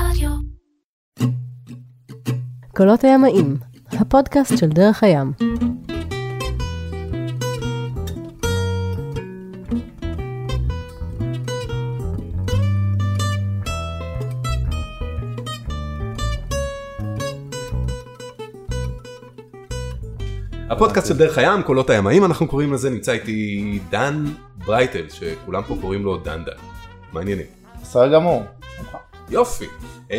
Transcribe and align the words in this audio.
רדיו. 0.00 0.30
קולות 2.76 3.04
הימאים, 3.04 3.56
הפודקאסט 3.92 4.58
של 4.58 4.68
דרך 4.68 5.02
הים. 5.02 5.32
הפודקאסט 20.70 21.08
של 21.08 21.16
דרך 21.16 21.38
הים, 21.38 21.62
קולות 21.62 21.90
הימאים 21.90 22.24
אנחנו 22.24 22.48
קוראים 22.48 22.72
לזה, 22.72 22.90
נמצא 22.90 23.12
איתי 23.12 23.78
דן 23.90 24.24
ברייטל, 24.56 25.08
שכולם 25.08 25.62
פה 25.62 25.76
קוראים 25.80 26.04
לו. 26.04 26.18
מה 27.12 27.20
העניינים? 27.20 27.46
בסדר 27.82 28.14
גמור. 28.14 28.42
יופי. 29.30 29.66
אמ, 30.10 30.16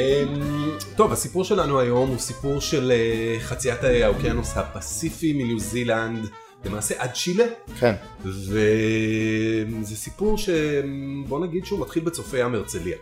טוב, 0.96 1.12
הסיפור 1.12 1.44
שלנו 1.44 1.80
היום 1.80 2.10
הוא 2.10 2.18
סיפור 2.18 2.62
של 2.62 2.92
אה, 2.92 3.40
חציית 3.40 3.84
האוקיינוס 3.84 4.58
הפסיפי 4.58 5.34
מניו 5.34 5.60
זילנד, 5.60 6.28
למעשה 6.66 6.96
עד 6.98 7.12
צ'ילה, 7.12 7.46
כן. 7.80 7.96
וזה 8.22 9.96
סיפור 9.96 10.38
שבוא 10.38 11.46
נגיד 11.46 11.66
שהוא 11.66 11.80
מתחיל 11.80 12.04
בצופי 12.04 12.38
ים 12.38 12.56
הרצליה, 12.56 12.98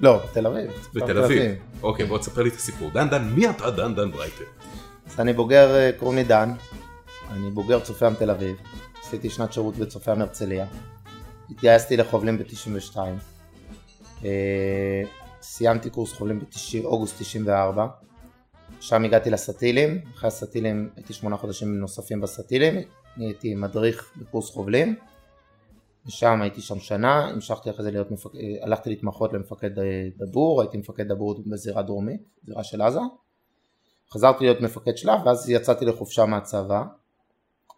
לא, 0.00 0.20
בתל 0.30 0.46
אביב. 0.46 0.70
בתל 0.94 1.18
אביב. 1.24 1.52
אוקיי, 1.82 2.06
בוא 2.06 2.18
תספר 2.18 2.42
לי 2.42 2.48
את 2.48 2.54
הסיפור. 2.54 2.90
דן 2.90 3.08
דן, 3.10 3.24
מי 3.34 3.50
אתה 3.50 3.70
דן 3.70 3.94
דן 3.94 4.10
ברייטל? 4.10 4.44
אז 5.06 5.20
אני 5.20 5.32
בוגר, 5.32 5.74
אה, 5.74 5.90
קוראים 5.98 6.18
לי 6.18 6.24
דן, 6.24 6.52
אני 7.30 7.50
בוגר 7.50 7.80
צופי 7.80 8.06
ים 8.06 8.14
תל 8.14 8.30
אביב, 8.30 8.56
עשיתי 9.02 9.30
שנת 9.30 9.52
שירות 9.52 9.76
בצופי 9.76 10.12
ים 10.12 10.20
הרצליה, 10.22 10.66
התגייסתי 11.50 11.96
לחובלים 11.96 12.38
ב-92, 12.38 12.98
סיימתי 15.58 15.90
קורס 15.90 16.12
חובלים 16.12 16.40
באוגוסט 16.82 17.18
94, 17.18 17.86
שם 18.80 19.04
הגעתי 19.04 19.30
לסטילים, 19.30 20.00
אחרי 20.14 20.28
הסטילים 20.28 20.90
הייתי 20.96 21.12
שמונה 21.12 21.36
חודשים 21.36 21.78
נוספים 21.78 22.20
בסטילים, 22.20 22.74
הייתי 23.16 23.54
מדריך 23.54 24.12
בקורס 24.16 24.50
חובלים, 24.50 24.96
ושם 26.06 26.42
הייתי 26.42 26.60
שם 26.60 26.78
שנה, 26.78 27.28
המשכתי 27.28 27.70
אחרי 27.70 27.84
זה 27.84 27.90
להיות 27.90 28.10
מפק... 28.10 28.30
הלכתי 28.62 28.90
להתמחות 28.90 29.32
למפקד 29.32 29.78
אה, 29.78 30.08
דבור, 30.16 30.60
הייתי 30.60 30.78
מפקד 30.78 31.08
דבור 31.08 31.34
בזירה 31.46 31.82
דרומית, 31.82 32.22
זירה 32.44 32.64
של 32.64 32.82
עזה, 32.82 33.00
חזרתי 34.12 34.44
להיות 34.44 34.60
מפקד 34.60 34.96
שלב 34.96 35.20
ואז 35.26 35.50
יצאתי 35.50 35.84
לחופשה 35.84 36.26
מהצבא, 36.26 36.84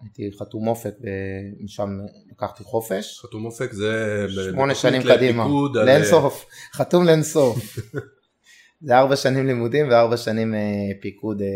הייתי 0.03 0.31
חתום 0.39 0.69
אופק 0.69 0.95
ומשם 1.01 1.99
לקחתי 2.33 2.65
חופש, 2.65 3.21
חתום 3.23 3.45
אופק 3.47 3.73
זה... 3.73 4.27
שמונה 4.51 4.75
שנים 4.75 5.03
קדימה, 5.03 5.43
לפיקוד 5.45 5.77
על- 5.77 5.87
לאינסוף, 5.87 6.47
חתום 6.73 7.05
לאינסוף, 7.07 7.77
זה 8.87 8.99
ארבע 8.99 9.17
שנים 9.17 9.47
לימודים 9.47 9.89
וארבע 9.91 10.17
שנים 10.17 10.55
אה, 10.55 10.61
פיקוד, 11.01 11.43
אה, 11.43 11.47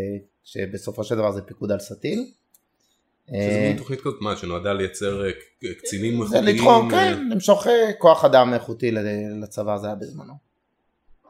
שבסופו 0.43 1.03
של 1.03 1.15
דבר 1.15 1.31
זה 1.31 1.41
פיקוד 1.41 1.71
על 1.71 1.79
סטיל. 1.79 2.25
שזה 3.27 3.35
אה, 3.37 3.67
מין 3.67 3.77
תוכנית 3.77 3.99
כזאת, 4.01 4.15
מה, 4.21 4.35
שנועדה 4.37 4.73
לייצר 4.73 5.25
אה, 5.25 5.31
קצינים 5.81 6.25
זה 6.27 6.35
איכותיים? 6.35 6.55
לתחום, 6.55 6.93
אה, 6.93 6.99
כן, 7.15 7.27
למשוך 7.29 7.67
אה, 7.67 7.93
כוח 7.97 8.25
אדם 8.25 8.53
איכותי 8.53 8.91
לצבא, 9.41 9.77
זה 9.77 9.87
היה 9.87 9.95
בזמנו. 9.95 10.33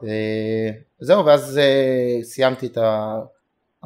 אה, 0.04 0.70
זהו, 1.00 1.26
ואז 1.26 1.58
אה, 1.58 2.18
סיימתי 2.22 2.66
את 2.66 2.78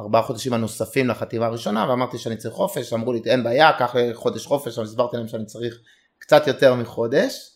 הארבעה 0.01 0.21
חודשים 0.21 0.53
הנוספים 0.53 1.07
לחטיבה 1.07 1.45
הראשונה, 1.45 1.89
ואמרתי 1.89 2.17
שאני 2.17 2.37
צריך 2.37 2.53
חופש, 2.53 2.93
אמרו 2.93 3.13
לי 3.13 3.21
אין 3.25 3.43
בעיה, 3.43 3.71
קח 3.79 3.95
אה, 3.95 4.11
חודש 4.13 4.45
חופש, 4.45 4.77
אבל 4.77 4.87
הסברתי 4.87 5.17
להם 5.17 5.27
שאני 5.27 5.45
צריך 5.45 5.79
קצת 6.19 6.47
יותר 6.47 6.75
מחודש. 6.75 7.51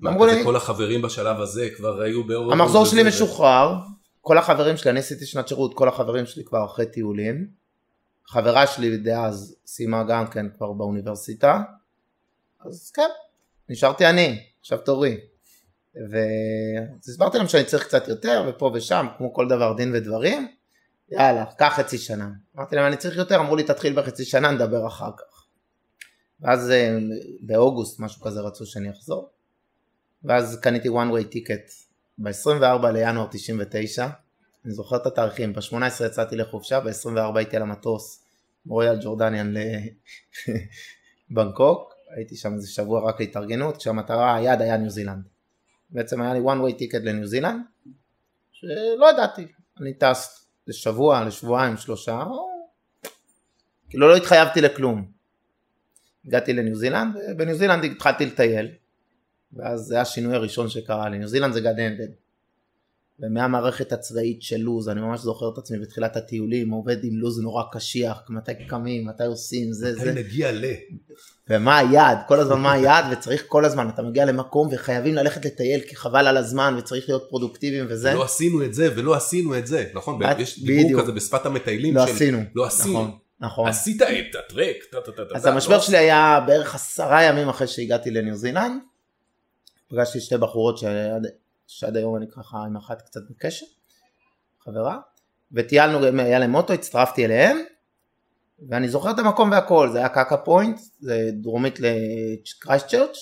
מה, 0.00 0.10
אמרו 0.10 0.26
לי- 0.26 0.44
כל 0.44 0.56
החברים 0.56 1.02
בשלב 1.02 1.40
הזה 1.40 1.68
כבר 1.76 2.00
היו 2.00 2.24
באור... 2.24 2.52
המחזור 2.52 2.84
שלי 2.86 3.02
משוחרר, 3.02 3.74
כל 4.20 4.38
החברים 4.38 4.76
שלי, 4.76 4.90
אני 4.90 5.00
עשיתי 5.00 5.26
שנת 5.26 5.48
שירות, 5.48 5.74
כל 5.74 5.88
החברים 5.88 6.26
שלי 6.26 6.44
כבר 6.44 6.64
אחרי 6.64 6.86
טיולים. 6.86 7.46
חברה 8.26 8.66
שלי 8.66 8.96
דאז 8.96 9.56
סיימה 9.66 10.02
גם 10.04 10.26
כן 10.26 10.46
כבר 10.56 10.72
באוניברסיטה, 10.72 11.60
אז 12.66 12.90
כן, 12.90 13.08
נשארתי 13.68 14.06
אני, 14.06 14.40
עכשיו 14.60 14.78
תורי. 14.78 15.16
ואז 15.94 17.08
הסברתי 17.08 17.38
להם 17.38 17.48
שאני 17.48 17.64
צריך 17.64 17.84
קצת 17.84 18.08
יותר, 18.08 18.44
ופה 18.48 18.70
ושם, 18.74 19.06
כמו 19.18 19.34
כל 19.34 19.48
דבר 19.48 19.72
דין 19.72 19.92
ודברים, 19.94 20.48
יאללה, 21.08 21.44
קח 21.58 21.72
חצי 21.76 21.98
שנה. 21.98 22.30
אמרתי 22.56 22.76
להם, 22.76 22.86
אני 22.86 22.96
צריך 22.96 23.16
יותר, 23.16 23.40
אמרו 23.40 23.56
לי, 23.56 23.62
תתחיל 23.62 24.00
בחצי 24.00 24.24
שנה, 24.24 24.50
נדבר 24.50 24.86
אחר 24.86 25.10
כך. 25.16 25.46
ואז 26.40 26.70
אה, 26.70 26.98
באוגוסט, 27.40 28.00
משהו 28.00 28.22
כזה, 28.22 28.40
רצו 28.40 28.66
שאני 28.66 28.90
אחזור. 28.90 29.30
ואז 30.24 30.60
קניתי 30.60 30.88
one 30.88 31.12
way 31.12 31.34
ticket 31.34 31.72
ב-24 32.18 32.86
לינואר 32.92 33.26
99, 33.30 34.08
אני 34.64 34.72
זוכר 34.72 34.96
את 34.96 35.06
התאריכים, 35.06 35.52
ב-18 35.52 36.04
יצאתי 36.06 36.36
לחופשה, 36.36 36.80
ב-24 36.80 37.36
הייתי 37.36 37.56
על 37.56 37.62
המטוס 37.62 38.24
מרויאל 38.66 39.00
ג'ורדניאן 39.02 39.54
לבנקוק, 41.30 41.94
הייתי 42.16 42.36
שם 42.36 42.54
איזה 42.54 42.68
שבוע 42.68 43.08
רק 43.08 43.20
להתארגנות, 43.20 43.76
כשהמטרה, 43.76 44.34
היעד 44.34 44.62
היה 44.62 44.76
ניו 44.76 44.90
זילנד. 44.90 45.28
בעצם 45.90 46.22
היה 46.22 46.34
לי 46.34 46.40
one 46.40 46.70
way 46.70 46.80
ticket 46.80 47.00
לניו 47.02 47.26
זילנד, 47.26 47.60
שלא 48.52 49.10
ידעתי, 49.10 49.46
אני 49.80 49.94
טס 49.94 50.43
לשבוע, 50.66 51.24
לשבועיים, 51.24 51.76
שלושה, 51.76 52.22
או... 52.22 52.54
כאילו 53.90 54.08
לא 54.08 54.16
התחייבתי 54.16 54.60
לכלום. 54.60 55.10
הגעתי 56.26 56.52
לניו 56.52 56.74
זילנד, 56.74 57.16
ובניו 57.30 57.56
זילנד 57.56 57.84
התחלתי 57.84 58.26
לטייל, 58.26 58.70
ואז 59.52 59.80
זה 59.80 60.00
השינוי 60.00 60.34
הראשון 60.34 60.68
שקרה 60.68 61.08
לי, 61.08 61.18
ניו 61.18 61.28
זילנד 61.28 61.52
זה 61.52 61.60
גן 61.60 61.78
עדן. 61.78 62.12
ומהמערכת 63.20 63.92
הצבאית 63.92 64.42
של 64.42 64.56
לוז, 64.56 64.88
אני 64.88 65.00
ממש 65.00 65.20
זוכר 65.20 65.48
את 65.52 65.58
עצמי 65.58 65.78
בתחילת 65.78 66.16
הטיולים, 66.16 66.70
עובד 66.70 67.04
עם 67.04 67.16
לוז 67.16 67.40
נורא 67.40 67.62
קשיח, 67.72 68.22
מתי 68.28 68.52
קמים, 68.68 69.06
מתי 69.06 69.24
עושים, 69.24 69.72
זה 69.72 69.92
מתי 69.92 70.00
זה, 70.04 70.12
נגיע 70.12 70.52
ל... 70.52 70.64
ומה 71.50 71.78
היעד, 71.78 72.18
כל 72.28 72.40
הזמן 72.40 72.60
מה 72.60 72.72
היעד, 72.72 73.04
וצריך 73.12 73.44
כל 73.48 73.64
הזמן, 73.64 73.88
אתה 73.88 74.02
מגיע 74.02 74.24
למקום 74.24 74.68
וחייבים 74.72 75.14
ללכת 75.14 75.44
לטייל 75.44 75.80
כי 75.80 75.96
חבל 75.96 76.26
על 76.26 76.36
הזמן 76.36 76.74
וצריך 76.78 77.08
להיות 77.08 77.26
פרודוקטיביים 77.28 77.86
וזה, 77.88 78.14
לא 78.14 78.24
עשינו 78.24 78.64
את 78.64 78.74
זה 78.74 78.88
ולא 78.96 79.14
עשינו 79.14 79.58
את 79.58 79.66
זה, 79.66 79.84
נכון? 79.94 80.22
את- 80.22 80.38
יש 80.38 80.64
דיבור. 80.64 81.02
כזה 81.02 81.12
בשפת 81.12 81.46
המטיילים 81.46 81.94
לא 81.96 82.06
של... 82.06 82.12
עשינו, 82.12 82.38
לא 82.54 82.66
עשינו. 82.66 82.92
נכון, 82.92 83.18
נכון. 83.40 83.68
עשית 83.68 84.02
את 84.02 84.08
הטרק, 84.44 84.76
טה 84.90 85.00
טה 85.00 85.12
טה 85.12 85.24
טה. 85.24 85.34
אז 85.36 85.46
המשבר 85.46 85.74
לא 85.74 85.80
שלי 85.80 85.96
היה 85.98 86.40
בערך 86.46 86.74
עשרה 86.74 87.22
ימים 87.22 87.48
אחרי 87.48 87.66
שהגעתי 87.66 88.10
לניו 88.10 88.34
זילנד. 88.36 88.80
פגשתי 89.88 90.20
שתי 90.20 90.36
בחורות 90.36 90.78
שעד, 91.66 91.96
היום 91.96 92.16
אני 92.16 92.26
ככה 92.30 92.58
עם 92.58 92.76
אחת 92.76 93.02
קצת 93.02 93.20
בקשר, 93.30 93.66
חברה, 94.64 94.98
וטיילנו, 95.52 96.20
היה 96.20 96.38
להם 96.38 96.50
מוטו, 96.50 96.72
הצטרפתי 96.72 97.24
אליהם, 97.24 97.56
ואני 98.68 98.88
זוכר 98.88 99.10
את 99.10 99.18
המקום 99.18 99.50
והכל, 99.50 99.90
זה 99.92 99.98
היה 99.98 100.08
קקה 100.08 100.36
פוינט, 100.36 100.80
זה 101.00 101.30
דרומית 101.32 101.78
לקרייסט 101.80 102.88
צ'רץ', 102.88 103.16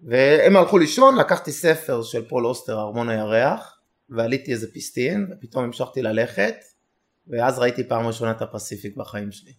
והם 0.00 0.56
הלכו 0.56 0.78
לישון, 0.78 1.18
לקחתי 1.18 1.52
ספר 1.52 2.02
של 2.02 2.28
פול 2.28 2.46
אוסטר, 2.46 2.80
ארמון 2.80 3.08
הירח, 3.08 3.80
ועליתי 4.10 4.52
איזה 4.52 4.72
פיסטין, 4.72 5.26
ופתאום 5.30 5.64
המשכתי 5.64 6.02
ללכת, 6.02 6.54
ואז 7.28 7.58
ראיתי 7.58 7.88
פעם 7.88 8.06
ראשונה 8.06 8.30
את 8.30 8.42
הפסיפיק 8.42 8.96
בחיים 8.96 9.32
שלי. 9.32 9.52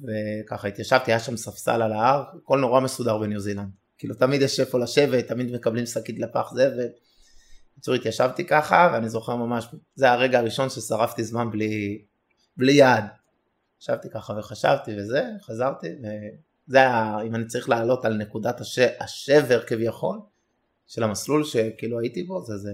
וככה 0.00 0.68
התיישבתי, 0.68 1.10
היה 1.10 1.20
שם 1.20 1.36
ספסל 1.36 1.82
על 1.82 1.92
ההר, 1.92 2.24
הכל 2.42 2.58
נורא 2.58 2.80
מסודר 2.80 3.18
בניו 3.18 3.40
זילנד. 3.40 3.70
כאילו 3.98 4.14
תמיד 4.14 4.42
יש 4.42 4.60
איפה 4.60 4.78
לשבת, 4.78 5.26
תמיד 5.28 5.52
מקבלים 5.52 5.86
שקית 5.86 6.18
לפח 6.18 6.50
זבל. 6.54 6.88
בקיצור 7.72 7.94
התיישבתי 7.94 8.44
ככה, 8.46 8.90
ואני 8.92 9.08
זוכר 9.08 9.36
ממש, 9.36 9.66
זה 9.94 10.10
הרגע 10.10 10.38
הראשון 10.38 10.70
ששרפתי 10.70 11.24
זמן 11.24 11.50
בלי, 11.50 12.02
בלי 12.56 12.72
יעד. 12.72 13.04
ישבתי 13.82 14.08
ככה 14.10 14.32
וחשבתי 14.38 14.90
וזה, 14.98 15.24
חזרתי, 15.46 15.86
וזה 16.68 16.78
היה, 16.78 17.16
אם 17.26 17.34
אני 17.34 17.46
צריך 17.46 17.68
לעלות 17.68 18.04
על 18.04 18.14
נקודת 18.14 18.60
הש... 18.60 18.78
השבר 18.78 19.62
כביכול, 19.66 20.18
של 20.86 21.02
המסלול 21.02 21.44
שכאילו 21.44 22.00
הייתי 22.00 22.22
בו, 22.22 22.44
זה 22.44 22.56
זה. 22.56 22.72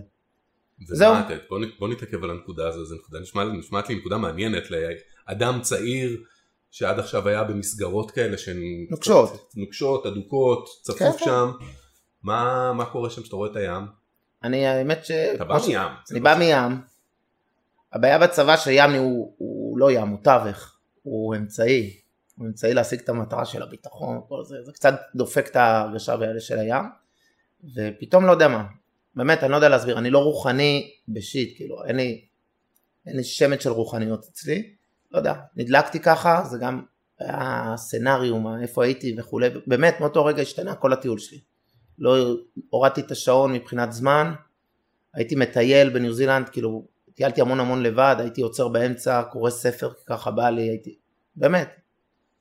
זהו. 0.89 1.15
בוא 1.49 1.59
בוא 1.79 1.89
נתעכב 1.89 2.25
על 2.25 2.31
הנקודה 2.31 2.69
הזו, 2.69 2.85
זו 2.85 2.95
נקודה 2.95 3.21
נשמע- 3.21 3.45
נשמעת 3.59 3.89
לי 3.89 3.95
נקודה 3.95 4.19
מעניינת 4.19 4.63
לאדם 4.71 5.61
צעיר 5.63 6.25
שעד 6.75 6.99
עכשיו 6.99 7.29
היה 7.29 7.45
במסגרות 7.45 8.11
כאלה 8.11 8.39
שהן 8.39 8.57
נוקשות. 8.91 9.51
נוקשות, 9.57 10.07
אדוקות, 10.07 10.69
צפוף 10.83 10.99
כן, 10.99 11.13
כן. 11.19 11.25
שם, 11.25 11.51
מה 12.23 12.73
מה 12.73 12.85
קורה 12.85 13.11
שם 13.11 13.25
שאתה 13.25 13.37
רואה 13.37 13.51
את 13.51 13.57
הים? 13.57 13.83
אני 14.45 14.67
האמת 14.67 15.05
ש... 15.05 15.11
אתה 15.11 15.45
בא 15.45 15.59
ש- 15.59 15.69
מים. 15.69 15.89
אני 16.11 16.19
לא 16.21 16.25
בא 16.25 16.37
מים. 16.39 16.81
הבעיה 17.93 18.19
בצבא 18.19 18.57
שים 18.57 18.91
הוא, 18.91 19.35
הוא 19.39 19.79
לא 19.79 19.91
ים, 19.91 20.09
הוא 20.09 20.19
תווך, 20.25 20.79
הוא 21.03 21.37
אמצעי. 21.37 22.01
הוא 22.37 22.47
אמצעי 22.47 22.75
להשיג 22.75 23.01
את 23.01 23.09
המטרה 23.09 23.45
של 23.45 23.63
הביטחון, 23.63 24.21
כל 24.29 24.45
זה, 24.45 24.57
זה 24.63 24.73
קצת 24.73 24.95
דופק 25.15 25.47
את 25.47 25.57
ההרגשה 25.57 26.17
באלה 26.17 26.41
של 26.41 26.59
הים, 26.59 26.85
ופתאום 27.75 28.27
לא 28.27 28.33
יודע 28.33 28.49
מה, 28.49 28.65
באמת 29.15 29.43
אני 29.43 29.51
לא 29.51 29.57
יודע 29.57 29.69
להסביר, 29.69 29.99
אני 29.99 30.11
לא 30.11 30.19
רוחני 30.19 30.91
בשיט, 31.09 31.57
כאילו 31.57 31.85
אין 31.85 31.97
לי, 31.97 32.25
אין 33.07 33.17
לי 33.17 33.25
שמץ 33.25 33.63
של 33.63 33.71
רוחניות 33.71 34.27
אצלי, 34.33 34.75
לא 35.15 35.19
יודע, 35.19 35.35
נדלקתי 35.57 36.01
ככה, 36.01 36.45
זה 36.45 36.59
גם 36.59 36.83
היה 37.19 37.75
סצנריום, 37.77 38.63
איפה 38.63 38.85
הייתי 38.85 39.17
וכולי, 39.19 39.49
באמת 39.67 39.97
מאותו 40.01 40.25
רגע 40.25 40.43
השתנה 40.43 40.75
כל 40.75 40.93
הטיול 40.93 41.19
שלי. 41.19 41.41
לא 41.99 42.37
הורדתי 42.71 43.01
את 43.01 43.11
השעון 43.11 43.53
מבחינת 43.53 43.93
זמן, 43.93 44.35
הייתי 45.15 45.35
מטייל 45.37 45.91
בניו 45.91 46.13
זילנד, 46.13 46.49
כאילו, 46.49 46.87
טיילתי 47.15 47.41
המון 47.41 47.61
המון 47.61 47.83
לבד, 47.83 48.17
הייתי 48.19 48.43
עוצר 48.43 48.69
באמצע, 48.69 49.23
קורא 49.23 49.51
ספר, 49.51 49.93
ככה 50.07 50.31
בא 50.31 50.51
לי, 50.51 50.63
הייתי, 50.63 50.99
באמת, 51.37 51.69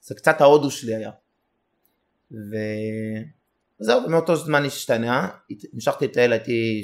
זה 0.02 0.16
קצת 0.16 0.42
ההודו 0.42 0.72
שלי 0.72 0.96
היה. 0.96 1.12
וזהו, 2.32 4.04
ומאותו 4.06 4.36
זמן 4.36 4.66
השתנה, 4.66 5.30
המשכתי 5.74 6.06
לטייל, 6.06 6.32
הייתי 6.32 6.84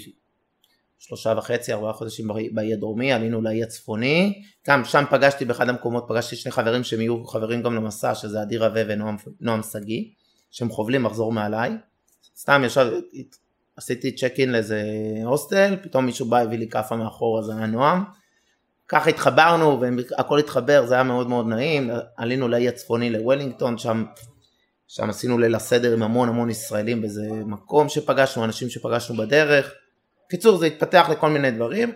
שלושה 0.99 1.33
וחצי, 1.37 1.73
ארבעה 1.73 1.93
חודשים 1.93 2.27
באי 2.51 2.73
הדרומי, 2.73 3.13
עלינו 3.13 3.41
לאי 3.41 3.63
הצפוני, 3.63 4.41
גם 4.67 4.85
שם 4.85 5.03
פגשתי 5.09 5.45
באחד 5.45 5.69
המקומות, 5.69 6.05
פגשתי 6.07 6.35
שני 6.35 6.51
חברים 6.51 6.83
שהם 6.83 7.01
יהיו 7.01 7.25
חברים 7.25 7.63
גם 7.63 7.75
למסע, 7.75 8.15
שזה 8.15 8.41
אדיר 8.41 8.65
רווה 8.65 8.83
ונועם 8.87 9.63
שגיא, 9.63 10.03
שהם 10.51 10.69
חובלים 10.69 11.05
לחזור 11.05 11.31
מעליי, 11.31 11.71
סתם 12.37 12.61
ישב, 12.65 12.91
עשיתי 13.75 14.15
צ'ק 14.15 14.33
אין 14.37 14.51
לאיזה 14.51 14.83
הוסטל, 15.25 15.75
פתאום 15.83 16.05
מישהו 16.05 16.25
בא 16.25 16.37
הביא 16.37 16.57
לי 16.57 16.69
כאפה 16.69 16.95
מאחורה, 16.95 17.41
זה 17.41 17.55
היה 17.57 17.65
נועם, 17.65 18.03
ככה 18.87 19.09
התחברנו 19.09 19.81
והכל 19.81 20.39
התחבר, 20.39 20.85
זה 20.85 20.93
היה 20.93 21.03
מאוד 21.03 21.29
מאוד 21.29 21.47
נעים, 21.47 21.89
עלינו 22.17 22.47
לאי 22.47 22.67
הצפוני 22.67 23.09
לוולינגטון, 23.09 23.77
שם, 23.77 24.05
שם 24.87 25.09
עשינו 25.09 25.37
ליל 25.37 25.55
הסדר 25.55 25.93
עם 25.93 26.03
המון 26.03 26.29
המון 26.29 26.49
ישראלים 26.49 27.01
באיזה 27.01 27.29
מקום 27.31 27.89
שפגשנו, 27.89 28.45
אנשים 28.45 28.69
שפגשנו 28.69 29.17
בדרך, 29.17 29.73
קיצור 30.29 30.57
זה 30.57 30.65
התפתח 30.65 31.07
לכל 31.11 31.29
מיני 31.29 31.51
דברים, 31.51 31.93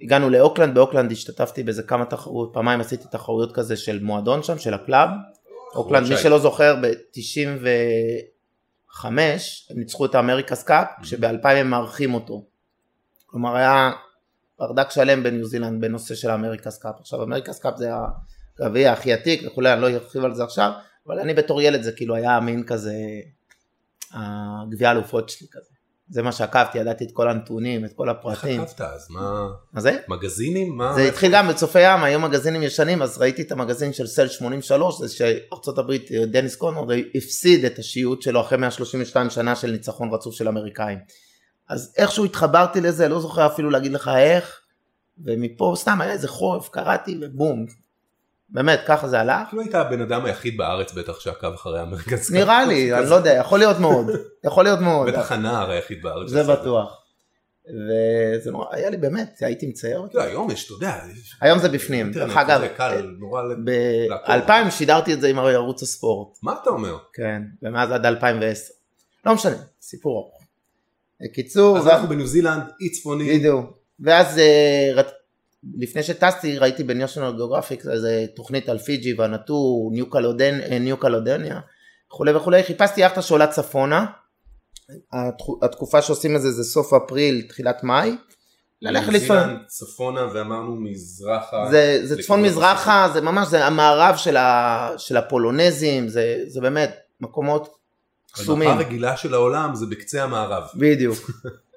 הגענו 0.00 0.30
לאוקלנד, 0.30 0.74
באוקלנד 0.74 1.12
השתתפתי 1.12 1.62
באיזה 1.62 1.82
כמה 1.82 2.04
תחרויות, 2.04 2.50
פעמיים 2.54 2.80
עשיתי 2.80 3.04
תחרויות 3.10 3.54
כזה 3.54 3.76
של 3.76 4.02
מועדון 4.02 4.42
שם, 4.42 4.58
של 4.58 4.74
ה 4.74 4.80
club, 4.80 5.08
אוקלנד, 5.74 6.08
מי 6.08 6.16
שלא 6.16 6.38
זוכר, 6.38 6.76
ב-95 6.82 9.06
הם 9.70 9.78
ניצחו 9.78 10.06
את 10.06 10.14
ה 10.14 10.18
America's 10.18 10.54
Cup, 10.54 10.86
כשב-2000 11.02 11.48
הם 11.48 11.70
מארחים 11.70 12.14
אותו. 12.14 12.44
כלומר 13.26 13.56
היה 13.56 13.92
ברדק 14.58 14.90
שלם 14.90 15.22
בניו 15.22 15.44
זילנד 15.44 15.80
בנושא 15.80 16.14
של 16.14 16.30
ה 16.30 16.34
America's 16.34 16.70
Cup. 16.70 16.94
עכשיו 17.00 17.22
America's 17.22 17.52
Cup 17.52 17.76
זה 17.76 17.90
הגביע 18.60 18.92
הכי 18.92 19.12
עתיק 19.12 19.42
וכולי, 19.46 19.72
אני 19.72 19.82
לא 19.82 19.90
ארחיב 19.90 20.24
על 20.24 20.34
זה 20.34 20.44
עכשיו, 20.44 20.72
אבל 21.06 21.18
אני 21.18 21.34
בתור 21.34 21.62
ילד 21.62 21.82
זה 21.82 21.92
כאילו 21.92 22.14
היה 22.14 22.40
מין 22.40 22.64
כזה, 22.66 22.94
הגביע 24.12 24.88
האלופות 24.88 25.28
שלי 25.28 25.46
כזה. 25.52 25.75
זה 26.08 26.22
מה 26.22 26.32
שעקבתי, 26.32 26.78
ידעתי 26.78 27.04
את 27.04 27.10
כל 27.12 27.28
הנתונים, 27.28 27.84
את 27.84 27.92
כל 27.92 28.08
הפרטים. 28.08 28.60
איך 28.60 28.70
עקבת 28.70 28.80
אז? 28.80 29.06
מה? 29.10 29.48
מה 29.72 29.80
זה? 29.80 29.98
מגזינים? 30.08 30.76
מה? 30.76 30.94
זה 30.94 31.02
התחיל 31.02 31.32
גם 31.32 31.48
בצופי 31.48 31.80
ים, 31.80 32.04
היו 32.04 32.20
מגזינים 32.20 32.62
ישנים, 32.62 33.02
אז 33.02 33.18
ראיתי 33.18 33.42
את 33.42 33.52
המגזין 33.52 33.92
של 33.92 34.06
סל 34.06 34.28
83, 34.28 35.00
זה 35.00 35.08
שארצות 35.08 35.78
הברית, 35.78 36.10
דניס 36.12 36.56
קונורד, 36.56 36.96
הפסיד 37.14 37.64
את 37.64 37.78
השיעוט 37.78 38.22
שלו 38.22 38.40
אחרי 38.40 38.58
132 38.58 39.30
שנה 39.30 39.56
של 39.56 39.70
ניצחון 39.70 40.14
רצוף 40.14 40.34
של 40.34 40.48
אמריקאים. 40.48 40.98
אז 41.68 41.94
איכשהו 41.96 42.24
התחברתי 42.24 42.80
לזה, 42.80 43.08
לא 43.08 43.20
זוכר 43.20 43.46
אפילו 43.46 43.70
להגיד 43.70 43.92
לך 43.92 44.10
איך, 44.18 44.60
ומפה 45.24 45.72
סתם 45.76 46.00
היה 46.00 46.12
איזה 46.12 46.28
חורף, 46.28 46.68
קראתי 46.68 47.18
ובום. 47.20 47.66
באמת, 48.48 48.80
ככה 48.86 49.08
זה 49.08 49.20
הלך. 49.20 49.48
כאילו 49.48 49.62
היית 49.62 49.74
הבן 49.74 50.00
אדם 50.00 50.24
היחיד 50.24 50.56
בארץ 50.56 50.92
בטח 50.92 51.20
שעקב 51.20 51.52
אחרי 51.54 51.80
המרכז. 51.80 52.32
נראה 52.32 52.64
לי, 52.64 52.94
אני 52.94 53.10
לא 53.10 53.14
יודע, 53.14 53.32
יכול 53.32 53.58
להיות 53.58 53.78
מאוד, 53.78 54.06
יכול 54.44 54.64
להיות 54.64 54.80
מאוד. 54.80 55.08
בטח 55.08 55.32
הנער 55.32 55.70
היחיד 55.70 56.02
בארץ. 56.02 56.30
זה 56.30 56.42
בטוח. 56.42 57.02
וזה 57.66 58.50
נורא, 58.50 58.66
היה 58.70 58.90
לי 58.90 58.96
באמת, 58.96 59.38
הייתי 59.40 59.66
מצייר 59.66 59.98
אותו. 59.98 60.18
לא, 60.18 60.22
היום 60.22 60.50
יש, 60.50 60.66
אתה 60.66 60.72
יודע. 60.74 60.98
היום 61.40 61.58
זה 61.58 61.68
בפנים. 61.68 62.12
דרך 62.12 62.36
אגב, 62.36 62.60
ב-2000 63.64 64.70
שידרתי 64.70 65.12
את 65.12 65.20
זה 65.20 65.28
עם 65.28 65.38
ערוץ 65.38 65.82
הספורט. 65.82 66.38
מה 66.42 66.54
אתה 66.62 66.70
אומר? 66.70 66.96
כן, 67.12 67.42
ומאז 67.62 67.90
עד 67.90 68.06
2010. 68.06 68.72
לא 69.26 69.34
משנה, 69.34 69.56
סיפור 69.80 70.18
ארוך. 70.18 70.42
בקיצור, 71.22 71.78
אז 71.78 71.86
אנחנו 71.86 72.08
בניו 72.08 72.26
זילנד, 72.26 72.62
אי 72.80 72.90
צפוני. 72.90 73.38
בדיוק. 73.38 73.78
ואז 74.00 74.38
אה, 74.38 75.02
לפני 75.74 76.02
שטסתי 76.02 76.58
ראיתי 76.58 76.84
בניושנל 76.84 77.32
גיאוגרפיק 77.36 77.86
איזה 77.86 78.26
תוכנית 78.36 78.68
על 78.68 78.78
פיג'י 78.78 79.14
והנטור, 79.14 79.90
ניו 80.80 80.96
קלודניה 80.96 81.60
וכולי 82.10 82.32
וכולי, 82.32 82.62
חיפשתי 82.62 83.00
יאכטה 83.00 83.22
שעולה 83.22 83.46
צפונה, 83.46 84.06
התקופה 85.62 86.02
שעושים 86.02 86.36
את 86.36 86.42
זה 86.42 86.50
זה 86.50 86.64
סוף 86.64 86.92
אפריל, 86.92 87.42
תחילת 87.48 87.84
מאי. 87.84 88.16
ללכת 88.82 89.12
לפעמים. 89.12 89.58
צפונה 89.66 90.26
ואמרנו 90.34 90.76
מזרחה. 90.76 91.68
זה, 91.70 92.00
זה 92.04 92.22
צפון 92.22 92.42
מזרחה, 92.42 93.08
זה 93.12 93.20
ממש, 93.20 93.48
זה 93.48 93.66
המערב 93.66 94.16
של, 94.16 94.36
ה, 94.36 94.90
של 94.96 95.16
הפולונזים, 95.16 96.08
זה, 96.08 96.36
זה 96.46 96.60
באמת 96.60 96.96
מקומות 97.20 97.76
קסומים. 98.32 98.68
המפה 98.68 98.80
רגילה 98.80 99.16
של 99.16 99.34
העולם 99.34 99.74
זה 99.74 99.86
בקצה 99.86 100.22
המערב. 100.22 100.62
בדיוק, 100.74 101.30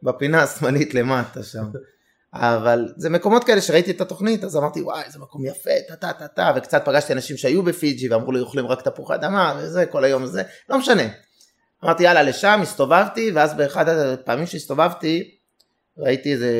בפינה 0.04 0.44
השמאלית 0.44 0.94
למטה 0.94 1.44
שם. 1.44 1.64
אבל 2.34 2.94
זה 2.98 3.10
מקומות 3.10 3.44
כאלה 3.44 3.62
שראיתי 3.62 3.92
את 3.92 4.02
התוכנית 4.02 4.44
אז 4.44 4.58
אמרתי 4.58 4.82
וואי 4.82 5.04
איזה 5.06 5.20
מקום 5.20 5.46
יפה 5.46 5.70
טה 5.88 5.96
טה 5.96 6.14
טה 6.14 6.28
טה 6.28 6.54
וקצת 6.56 6.82
פגשתי 6.86 7.14
אנשים 7.14 7.38
שהיו 7.38 7.64
בפיג'י 7.64 8.10
ואמרו 8.10 8.32
לי 8.32 8.40
אוכלים 8.40 8.68
רק 8.68 8.82
תפוחי 8.82 9.16
אדמה 9.16 9.60
וזה 9.60 9.86
כל 9.86 10.04
היום 10.04 10.26
זה 10.26 10.44
לא 10.70 10.78
משנה. 10.78 11.04
אמרתי 11.84 12.04
יאללה 12.04 12.24
לשם 12.24 12.60
הסתובבתי 12.62 13.32
ואז 13.32 13.54
באחד 13.54 13.90
הפעמים 13.90 14.46
שהסתובבתי 14.46 15.36
ראיתי 15.98 16.34
איזה, 16.34 16.52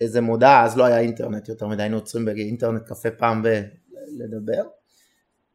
איזה 0.00 0.20
מודעה 0.20 0.64
אז 0.64 0.76
לא 0.76 0.84
היה 0.84 0.98
אינטרנט 0.98 1.48
יותר 1.48 1.66
מדי 1.66 1.82
היינו 1.82 1.96
עוצרים 1.96 2.24
באינטרנט 2.24 2.82
קפה 2.86 3.10
פעם 3.10 3.42
ב... 3.42 3.62
לדבר 4.18 4.62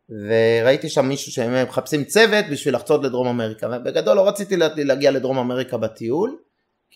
וראיתי 0.10 0.90
שם 0.90 1.06
מישהו 1.06 1.32
שהם 1.32 1.68
מחפשים 1.68 2.04
צוות 2.04 2.46
בשביל 2.52 2.76
לחצות 2.76 3.04
לדרום 3.04 3.28
אמריקה 3.28 3.68
ובגדול 3.68 4.16
לא 4.16 4.28
רציתי 4.28 4.58
להגיע 4.58 5.12
לדרום 5.12 5.38
אמריקה 5.38 5.78
בטיול 5.78 6.38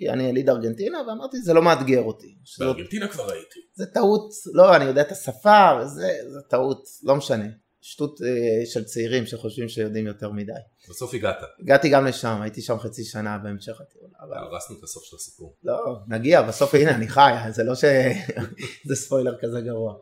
כי 0.02 0.10
אני 0.10 0.24
יליד 0.24 0.50
ארגנטינה, 0.50 0.98
ואמרתי, 1.08 1.42
זה 1.42 1.54
לא 1.54 1.62
מאתגר 1.62 2.02
אותי. 2.02 2.36
בארגנטינה 2.60 3.08
כבר 3.08 3.32
הייתי. 3.32 3.60
זה 3.74 3.86
טעות, 3.86 4.32
לא, 4.54 4.76
אני 4.76 4.86
יודע 4.86 5.02
את 5.02 5.12
השפה, 5.12 5.70
וזה, 5.82 6.12
זה 6.28 6.40
טעות, 6.50 6.84
לא 7.04 7.16
משנה. 7.16 7.46
שטות 7.82 8.22
אה, 8.22 8.66
של 8.66 8.84
צעירים 8.84 9.26
שחושבים 9.26 9.70
שיודעים 9.70 10.08
יותר 10.08 10.32
מדי. 10.32 10.52
בסוף 10.90 11.14
הגעת. 11.14 11.38
הגעתי 11.60 11.90
גם 11.90 12.06
לשם, 12.06 12.42
הייתי 12.42 12.62
שם 12.62 12.80
חצי 12.80 13.04
שנה 13.04 13.38
בהמשך 13.38 13.82
הטיול. 13.82 14.10
אבל... 14.20 14.38
הרסנו 14.38 14.76
את 14.80 14.84
הסוף 14.84 15.04
של 15.04 15.16
הסיפור. 15.16 15.56
לא, 15.64 15.78
נגיע, 16.08 16.42
בסוף 16.42 16.76
הנה 16.76 16.96
אני 16.96 17.08
חי, 17.08 17.32
זה 17.56 17.64
לא 17.64 17.76
שזה 17.76 18.96
ספוילר 19.04 19.38
כזה 19.42 19.62
גרוע. 19.62 19.94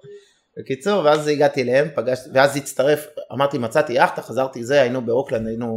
בקיצור, 0.60 1.04
ואז 1.04 1.28
הגעתי 1.28 1.62
אליהם, 1.62 1.88
פגשתי, 1.96 2.30
ואז 2.34 2.58
הצטרף, 2.58 3.08
אמרתי 3.34 3.58
מצאתי 3.58 3.94
יאכטה, 3.94 4.22
חזרתי 4.22 4.64
זה, 4.64 4.82
היינו 4.82 5.06
באוקלנד, 5.06 5.48
היינו 5.48 5.68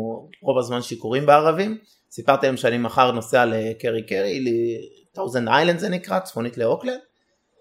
רוב 0.43 0.59
הזמן 0.59 0.83
שיכורים 0.83 1.27
בערבים, 1.27 1.79
סיפרתי 2.14 2.47
להם 2.47 2.56
שאני 2.56 2.79
מחר 2.79 3.12
נוסע 3.12 3.44
לקרי 3.47 4.03
קרי, 4.03 4.44
ל 4.44 4.56
Thousand 4.56 5.49
Island 5.49 5.79
זה 5.79 5.88
נקרא, 5.88 6.20
צפונית 6.20 6.59
לאוקלנד, 6.59 6.99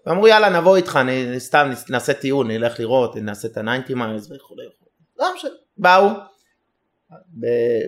ואמרו 0.06 0.28
יאללה 0.28 0.60
נבוא 0.60 0.76
איתך, 0.76 0.98
אני, 1.00 1.40
סתם 1.40 1.70
נעשה 1.88 2.14
טיעון, 2.14 2.50
נלך 2.50 2.80
לראות, 2.80 3.16
נעשה 3.16 3.48
את 3.48 3.56
ה-90 3.56 3.94
מיילס 3.94 4.30
וכולי, 4.30 4.64
לא 5.18 5.26
משנה, 5.34 5.50
באו, 5.76 6.08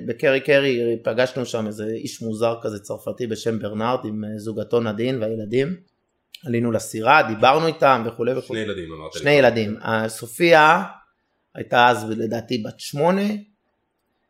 בקרי 0.07 0.41
קרי 0.41 0.99
פגשנו 1.05 1.47
שם 1.47 1.67
איזה 1.67 1.87
איש 1.87 2.23
מוזר 2.23 2.55
כזה 2.63 2.79
צרפתי 2.79 3.27
בשם 3.27 3.59
ברנרד 3.59 4.05
עם 4.05 4.25
זוגתו 4.37 4.81
נדין 4.81 5.23
והילדים, 5.23 5.77
עלינו 6.47 6.73
לסירה, 6.73 7.23
דיברנו 7.23 7.67
איתם 7.67 8.03
וכולי 8.07 8.39
וכולי. 8.39 8.61
שני 8.61 8.73
ילדים 8.73 8.93
אמרת 8.93 9.15
לי. 9.15 9.21
שני 9.21 9.31
ילדים, 9.31 9.77
סופיה 10.09 10.83
הייתה 11.55 11.89
אז 11.89 12.11
לדעתי 12.11 12.59
בת 12.59 12.81
שמונה, 12.81 13.23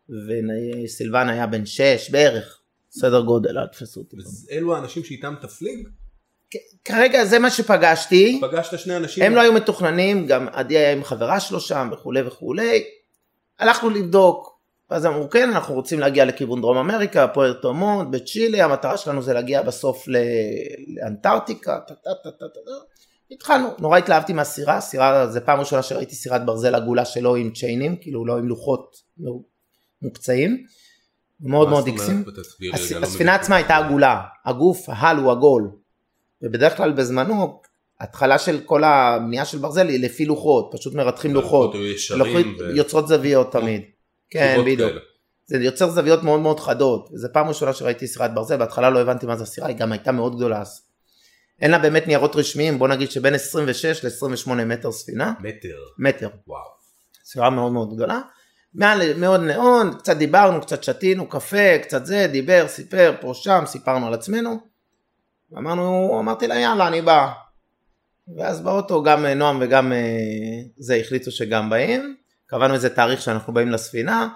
וסילבן 0.09 1.29
היה 1.29 1.47
בן 1.47 1.67
שש 1.67 2.11
בערך, 2.11 2.61
סדר 2.91 3.21
גודל, 3.21 3.59
אל 3.59 3.67
תפסו 3.67 4.01
אותי. 4.01 4.17
אלו 4.51 4.77
האנשים 4.77 5.05
שאיתם 5.05 5.35
תפליג? 5.41 5.89
כרגע 6.85 7.25
זה 7.25 7.39
מה 7.39 7.51
שפגשתי. 7.51 8.41
פגשת 8.43 8.79
שני 8.79 8.97
אנשים? 8.97 9.25
הם 9.25 9.35
לא 9.35 9.41
היו 9.41 9.53
מתוכננים, 9.53 10.27
גם 10.27 10.49
עדי 10.53 10.79
היה 10.79 10.93
עם 10.93 11.05
חברה 11.05 11.41
שלו 11.41 11.61
שם 11.61 11.91
וכולי 11.93 12.23
וכולי. 12.23 12.85
הלכנו 13.59 13.91
לבדוק, 13.91 14.59
אז 14.91 15.07
אמרו 15.07 15.31
כן 15.31 15.49
אנחנו 15.49 15.75
רוצים 15.75 16.01
להגיע 16.01 16.25
לכיוון 16.25 16.61
דרום 16.61 16.77
אמריקה, 16.77 17.29
פוארטו 17.29 17.75
מונט, 17.75 18.09
בצ'ילי, 18.11 18.63
המטרה 18.63 18.97
שלנו 18.97 19.23
זה 19.23 19.33
להגיע 19.33 19.63
בסוף 19.63 20.05
לאנטארקטיקה, 20.87 21.79
התחלנו, 23.31 23.69
נורא 23.79 23.99
התלהבתי 23.99 24.33
מהסירה, 24.33 24.81
סירה 24.81 25.27
זה 25.27 25.41
פעם 25.41 25.61
ראשונה 25.61 25.83
שראיתי 25.83 26.15
סירת 26.15 26.47
ברזל 26.47 26.75
עגולה 26.75 27.05
שלו 27.05 27.37
עם 27.37 27.51
צ'יינים, 27.51 27.97
כאילו 27.97 28.27
לא 28.27 28.39
עם 28.39 28.49
לוחות 28.49 28.97
מוקצעים, 30.05 30.65
מאוד 31.41 31.69
מאוד 31.69 31.87
איקסים. 31.87 32.25
לא 32.61 33.07
הספינה 33.07 33.35
עצמה 33.35 33.57
הייתה 33.57 33.77
עגולה, 33.77 34.21
הגוף, 34.45 34.85
ההל 34.89 35.17
הוא 35.17 35.31
עגול, 35.31 35.71
ובדרך 36.43 36.77
כלל 36.77 36.93
בזמנו, 36.93 37.61
התחלה 38.01 38.39
של 38.39 38.61
כל 38.61 38.85
הבנייה 38.85 39.45
של 39.45 39.59
ברזל 39.59 39.89
היא 39.89 40.05
לפי 40.05 40.25
לוחות, 40.25 40.71
פשוט 40.73 40.95
מרתחים 40.95 41.35
לוחות, 41.35 41.75
יוצרות 42.75 43.09
זוויות 43.09 43.53
תמיד, 43.53 43.83
כן 44.31 44.59
בדיוק, 44.67 44.93
זה 45.47 45.57
יוצר 45.57 45.91
זוויות 45.91 46.23
מאוד 46.23 46.41
מאוד 46.41 46.61
חדות, 46.61 47.09
זו 47.15 47.29
פעם 47.33 47.49
ראשונה 47.49 47.73
שראיתי 47.73 48.07
סירת 48.07 48.35
ברזל, 48.35 48.57
בהתחלה 48.57 48.91
לא 48.91 49.01
הבנתי 49.01 49.27
מה 49.27 49.37
זה 49.37 49.43
הסירה, 49.43 49.69
היא 49.69 49.77
גם 49.77 49.93
הייתה 49.93 50.13
מאוד 50.13 50.37
גדולה, 50.37 50.63
אין 51.61 51.71
לה 51.71 51.79
באמת 51.79 52.07
ניירות 52.07 52.37
רשמיים, 52.37 52.79
בוא 52.79 52.89
נגיד 52.89 53.11
שבין 53.11 53.35
26 53.35 54.05
ל-28 54.05 54.51
מטר 54.51 54.93
ספינה. 54.93 55.33
מטר. 55.41 55.77
מטר. 55.99 56.29
וואו. 56.47 56.69
סירה 57.25 57.51
מאוד 57.51 57.73
מאוד 57.73 57.95
גדולה. 57.95 58.21
מעל 58.75 59.15
מאוד 59.17 59.41
נאון, 59.41 59.95
קצת 59.99 60.17
דיברנו, 60.17 60.61
קצת 60.61 60.85
שתינו, 60.85 61.29
קפה, 61.29 61.79
קצת 61.83 62.07
זה, 62.07 62.27
דיבר, 62.33 62.65
סיפר, 62.69 63.15
פה 63.21 63.33
שם, 63.35 63.63
סיפרנו 63.67 64.07
על 64.07 64.15
עצמנו. 64.15 64.59
אמרנו, 65.59 66.17
אמרתי 66.21 66.47
לה 66.47 66.61
יאללה 66.61 66.89
אני 66.89 67.03
בא. 67.03 67.33
ואז 68.37 68.61
באוטו 68.61 69.03
גם 69.03 69.27
אה, 69.27 69.35
נועם 69.35 69.59
וגם 69.61 69.93
אה, 69.93 69.99
זה 70.77 70.95
החליטו 70.95 71.31
שגם 71.31 71.71
באים, 71.71 72.17
קבענו 72.47 72.75
איזה 72.75 72.91
תאריך 72.91 73.23
שאנחנו 73.23 73.55
באים 73.55 73.71
לספינה, 73.71 74.29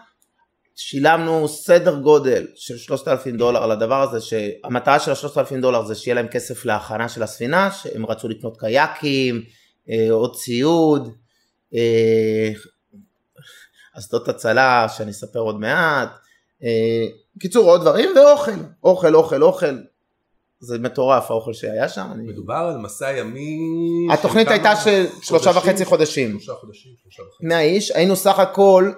שילמנו 0.76 1.49
סדר 1.49 1.99
גודל 2.00 2.47
של 2.54 2.76
3,000 2.76 3.37
דולר 3.37 3.62
על 3.62 3.71
הדבר 3.71 4.02
הזה, 4.02 4.21
שהמטרה 4.21 5.00
של 5.00 5.11
ה-3,000 5.11 5.61
דולר 5.61 5.85
זה 5.85 5.95
שיהיה 5.95 6.14
להם 6.14 6.28
כסף 6.28 6.64
להכנה 6.64 7.09
של 7.09 7.23
הספינה, 7.23 7.71
שהם 7.71 8.07
רצו 8.07 8.28
לקנות 8.28 8.61
קייקים, 8.61 9.42
אה, 9.90 10.07
עוד 10.11 10.35
ציוד, 10.35 11.14
אסדות 13.99 14.28
הצלה 14.28 14.87
שאני 14.88 15.11
אספר 15.11 15.38
עוד 15.38 15.61
מעט, 15.61 16.09
קיצור 17.40 17.71
עוד 17.71 17.81
דברים 17.81 18.11
ואוכל, 18.17 18.52
אוכל 18.85 19.14
אוכל 19.14 19.43
אוכל, 19.43 19.78
זה 20.61 20.78
מטורף 20.78 21.31
האוכל 21.31 21.52
שהיה 21.52 21.88
שם. 21.88 22.07
אני... 22.12 22.23
מדובר 22.23 22.55
על 22.55 22.78
מסע 22.78 23.12
ימי... 23.12 23.59
התוכנית 24.12 24.49
הייתה 24.49 24.76
של 24.76 25.07
שלושה 25.23 25.50
וחצי 25.50 25.85
חודשים. 25.85 26.31
שלושה 26.31 26.52
חודשים, 26.52 26.93
שלושה 27.02 27.23
וחצי. 27.23 27.47
מאה 27.47 27.61
איש, 27.61 27.90
היינו 27.90 28.17
סך 28.17 28.38
הכל, 28.38 28.93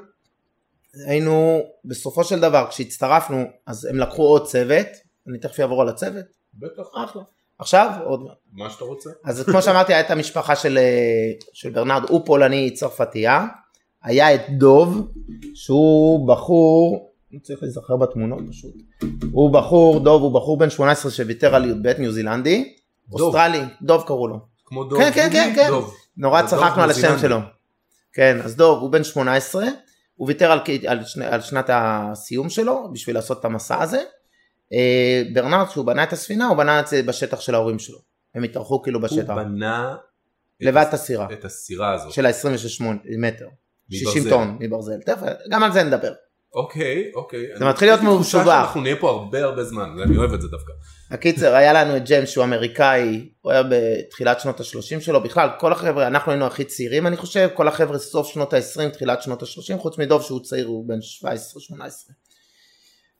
היינו 1.06 1.62
בסופו 1.84 2.24
של 2.24 2.40
דבר 2.40 2.66
כשהצטרפנו 2.70 3.44
אז 3.66 3.84
הם 3.84 3.98
לקחו 3.98 4.22
עוד 4.22 4.46
צוות, 4.46 4.86
אני 5.28 5.38
תכף 5.38 5.60
אעבור 5.60 5.82
על 5.82 5.88
הצוות. 5.88 6.24
בטח. 6.54 6.82
אחלה. 7.04 7.22
עכשיו 7.58 7.90
עוד 8.04 8.20
מה 8.52 8.70
שאתה 8.70 8.84
רוצה. 8.84 9.10
אז 9.24 9.44
כמו 9.46 9.62
שאמרתי 9.62 9.94
הייתה 9.94 10.12
המשפחה 10.12 10.56
של, 10.56 10.78
של 11.52 11.70
ברנרד, 11.70 12.02
הוא 12.08 12.26
פולני 12.26 12.70
צרפתייה, 12.70 13.46
היה 14.02 14.34
את 14.34 14.40
דוב 14.58 15.12
שהוא 15.54 16.28
בחור 16.28 17.10
אני 17.32 17.40
צריך 17.40 17.62
להיזכר 17.62 17.96
בתמונות 17.96 18.40
פשוט. 18.50 18.74
הוא 19.32 19.52
בחור, 19.52 20.00
דוב, 20.00 20.22
הוא 20.22 20.34
בחור 20.34 20.58
בן 20.58 20.70
18 20.70 21.10
שוויתר 21.10 21.54
על 21.54 21.70
י"ב 21.70 21.98
ניו 21.98 22.12
זילנדי. 22.12 22.74
דוב. 23.08 23.20
אוסטרלי, 23.20 23.60
דוב 23.82 24.04
קראו 24.06 24.28
לו. 24.28 24.40
כמו 24.64 24.84
דוב. 24.84 24.98
כן, 24.98 25.10
כן, 25.14 25.28
כן, 25.32 25.52
כן. 25.56 25.68
דוב. 25.68 25.94
נורא 26.16 26.42
צחקנו 26.42 26.82
על 26.82 26.90
השם 26.90 27.18
שלו. 27.18 27.38
כן, 28.12 28.40
אז 28.44 28.56
דוב 28.56 28.82
הוא 28.82 28.92
בן 28.92 29.04
18, 29.04 29.64
הוא 30.14 30.28
ויתר 30.28 30.52
על, 30.52 30.60
על, 30.86 31.04
שני, 31.04 31.26
על 31.26 31.40
שנת 31.40 31.70
הסיום 31.72 32.48
שלו 32.48 32.92
בשביל 32.92 33.16
לעשות 33.16 33.40
את 33.40 33.44
המסע 33.44 33.82
הזה. 33.82 34.02
אה, 34.72 35.22
ברנרד, 35.34 35.66
כשהוא 35.66 35.86
בנה 35.86 36.02
את 36.02 36.12
הספינה, 36.12 36.46
הוא 36.48 36.56
בנה 36.56 36.80
את 36.80 36.86
זה 36.86 37.02
בשטח 37.02 37.40
של 37.40 37.54
ההורים 37.54 37.78
שלו. 37.78 37.98
הם 38.34 38.42
התארחו 38.42 38.82
כאילו 38.82 39.00
בשטח. 39.00 39.30
הוא 39.30 39.42
בנה... 39.42 39.96
לבד 40.60 40.84
את 40.88 40.94
הסירה. 40.94 41.26
את 41.32 41.44
הסירה 41.44 41.94
הזאת. 41.94 42.12
של 42.12 42.26
ה-26 42.26 42.82
מטר. 43.18 43.48
60 43.92 44.28
טון 44.28 44.56
מברזל. 44.60 45.00
תכף, 45.06 45.26
גם 45.50 45.62
על 45.62 45.72
זה 45.72 45.82
נדבר. 45.82 46.12
אוקיי, 46.54 47.10
אוקיי. 47.14 47.46
זה 47.58 47.64
מתחיל 47.64 47.88
להיות 47.88 48.20
מסובך. 48.20 48.46
אנחנו 48.46 48.80
נהיה 48.80 48.96
פה 48.96 49.10
הרבה 49.10 49.44
הרבה 49.44 49.64
זמן, 49.64 49.96
אני 50.02 50.16
אוהב 50.16 50.32
את 50.32 50.42
זה 50.42 50.48
דווקא. 50.48 50.72
הקיצר, 51.10 51.54
היה 51.54 51.72
לנו 51.72 51.96
את 51.96 52.04
ג'יימס 52.04 52.28
שהוא 52.28 52.44
אמריקאי, 52.44 53.28
הוא 53.40 53.52
היה 53.52 53.62
בתחילת 53.70 54.40
שנות 54.40 54.60
ה-30 54.60 55.00
שלו, 55.00 55.22
בכלל 55.22 55.48
כל 55.58 55.72
החבר'ה, 55.72 56.06
אנחנו 56.06 56.32
היינו 56.32 56.46
הכי 56.46 56.64
צעירים 56.64 57.06
אני 57.06 57.16
חושב, 57.16 57.48
כל 57.54 57.68
החבר'ה 57.68 57.98
סוף 57.98 58.26
שנות 58.26 58.54
ה-20, 58.54 58.88
תחילת 58.88 59.22
שנות 59.22 59.42
ה-30, 59.42 59.78
חוץ 59.78 59.98
מדוב 59.98 60.22
שהוא 60.22 60.40
צעיר, 60.40 60.66
הוא 60.66 60.88
בן 60.88 60.98
17-18. 60.98 61.80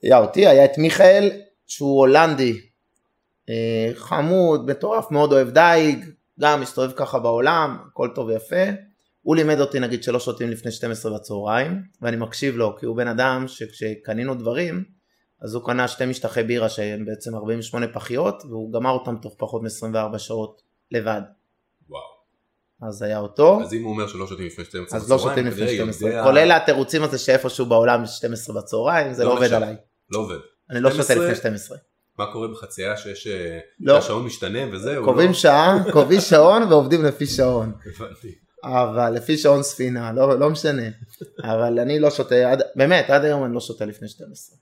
היה 0.03 0.19
אותי, 0.19 0.47
היה 0.47 0.65
את 0.65 0.79
מיכאל, 0.79 1.31
שהוא 1.67 1.99
הולנדי, 1.99 2.61
אה, 3.49 3.91
חמוד, 3.95 4.71
מטורף, 4.71 5.11
מאוד 5.11 5.33
אוהב 5.33 5.51
דייג, 5.51 6.05
גם 6.41 6.61
מסתובב 6.61 6.93
ככה 6.97 7.19
בעולם, 7.19 7.77
הכל 7.91 8.09
טוב 8.15 8.27
ויפה. 8.27 8.90
הוא 9.23 9.37
לימד 9.37 9.61
אותי 9.61 9.81
נגיד 9.81 10.03
שלא 10.03 10.21
שותים 10.21 10.51
לפני 10.51 10.73
12 10.73 11.15
בצהריים, 11.15 11.83
ואני 12.03 12.17
מקשיב 12.17 12.57
לו, 12.57 12.77
כי 12.79 12.87
הוא 12.87 12.97
בן 12.97 13.09
אדם 13.09 13.45
שכשקנינו 13.49 14.35
דברים, 14.35 14.85
אז 15.43 15.55
הוא 15.55 15.65
קנה 15.67 15.89
שתי 15.89 16.07
משטחי 16.07 16.43
בירה 16.43 16.69
שהם 16.69 17.05
בעצם 17.05 17.35
48 17.35 17.87
פחיות, 17.93 18.43
והוא 18.49 18.73
גמר 18.73 18.91
אותם 18.91 19.17
תוך 19.23 19.35
פחות 19.39 19.63
מ-24 19.63 20.19
שעות 20.19 20.63
לבד. 20.91 21.21
וואו. 21.89 22.03
אז 22.83 23.03
היה 23.03 23.19
אותו. 23.19 23.61
אז 23.63 23.75
אם 23.75 23.83
הוא 23.83 23.93
אומר 23.93 24.07
שלא 24.07 24.27
שותים 24.27 24.47
לפני 24.47 24.65
12 24.65 24.85
בצהריים, 24.85 25.05
אז 25.05 25.11
לא 25.11 25.19
שותים 25.19 25.47
לפני 25.47 25.75
12, 25.75 26.23
כולל 26.23 26.53
התירוצים 26.53 27.03
הזה 27.03 27.19
שאיפשהו 27.19 27.67
בעולם 27.67 28.07
12 28.07 28.57
בצהריים, 28.57 29.13
זה 29.13 29.25
לא, 29.25 29.31
לא 29.31 29.35
עובד 29.35 29.53
עליי. 29.53 29.77
לא 30.11 30.19
עובד. 30.19 30.39
אני 30.71 30.81
לא 30.81 30.91
שותה 30.91 31.15
לפני 31.15 31.35
12. 31.35 31.79
מה 32.19 32.33
קורה 32.33 32.49
בחצייה 32.49 32.97
שיש, 32.97 33.27
לא. 33.81 33.99
השעון 33.99 34.25
משתנה 34.25 34.59
וזהו? 34.73 35.05
קובעים 35.05 35.29
לא? 35.29 35.35
שעה, 35.35 35.79
קובעים 35.93 36.21
שעון 36.21 36.63
ועובדים 36.63 37.05
לפי 37.05 37.27
שעון. 37.27 37.73
הבנתי. 37.87 38.35
אבל 38.65 39.11
לפי 39.11 39.39
שעון 39.39 39.63
ספינה, 39.63 40.13
לא, 40.13 40.39
לא 40.39 40.51
משנה. 40.51 40.89
אבל 41.45 41.79
אני 41.79 41.99
לא 41.99 42.11
שותה, 42.11 42.51
עד, 42.51 42.63
באמת, 42.77 43.11
עד 43.11 43.25
היום 43.25 43.45
אני 43.45 43.55
לא 43.55 43.61
שותה 43.61 43.85
לפני 43.85 44.09
12. 44.09 44.57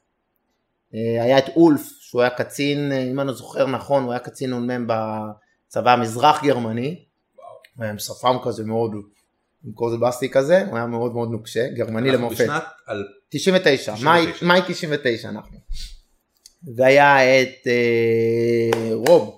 אה, 0.94 1.22
היה 1.22 1.38
את 1.38 1.44
אולף, 1.56 1.88
שהוא 2.00 2.22
היה 2.22 2.30
קצין, 2.30 2.92
אה, 2.92 3.02
אם 3.02 3.20
אני 3.20 3.32
זוכר 3.32 3.66
נכון, 3.66 4.02
הוא 4.02 4.12
היה 4.12 4.20
קצין 4.20 4.54
נ"מ 4.54 4.86
בצבא 4.86 5.92
המזרח 5.92 6.42
גרמני. 6.44 7.04
הוא 7.76 7.82
היה 7.82 7.92
עם 7.92 7.98
שפם 7.98 8.36
כזה 8.44 8.64
מאוד, 8.64 8.90
עם 9.64 9.72
קוז 9.72 10.00
בסטי 10.00 10.30
כזה, 10.30 10.64
הוא 10.68 10.76
היה 10.76 10.86
מאוד 10.86 11.12
מאוד 11.12 11.30
נוקשה, 11.30 11.68
גרמני 11.68 12.10
למופת. 12.10 12.34
בשנת 12.34 12.62
99, 13.28 13.94
מאי 14.42 14.60
99 14.66 15.28
אנחנו. 15.28 15.58
והיה 16.76 17.42
את 17.42 17.66
אה, 17.66 18.94
רוב, 18.94 19.37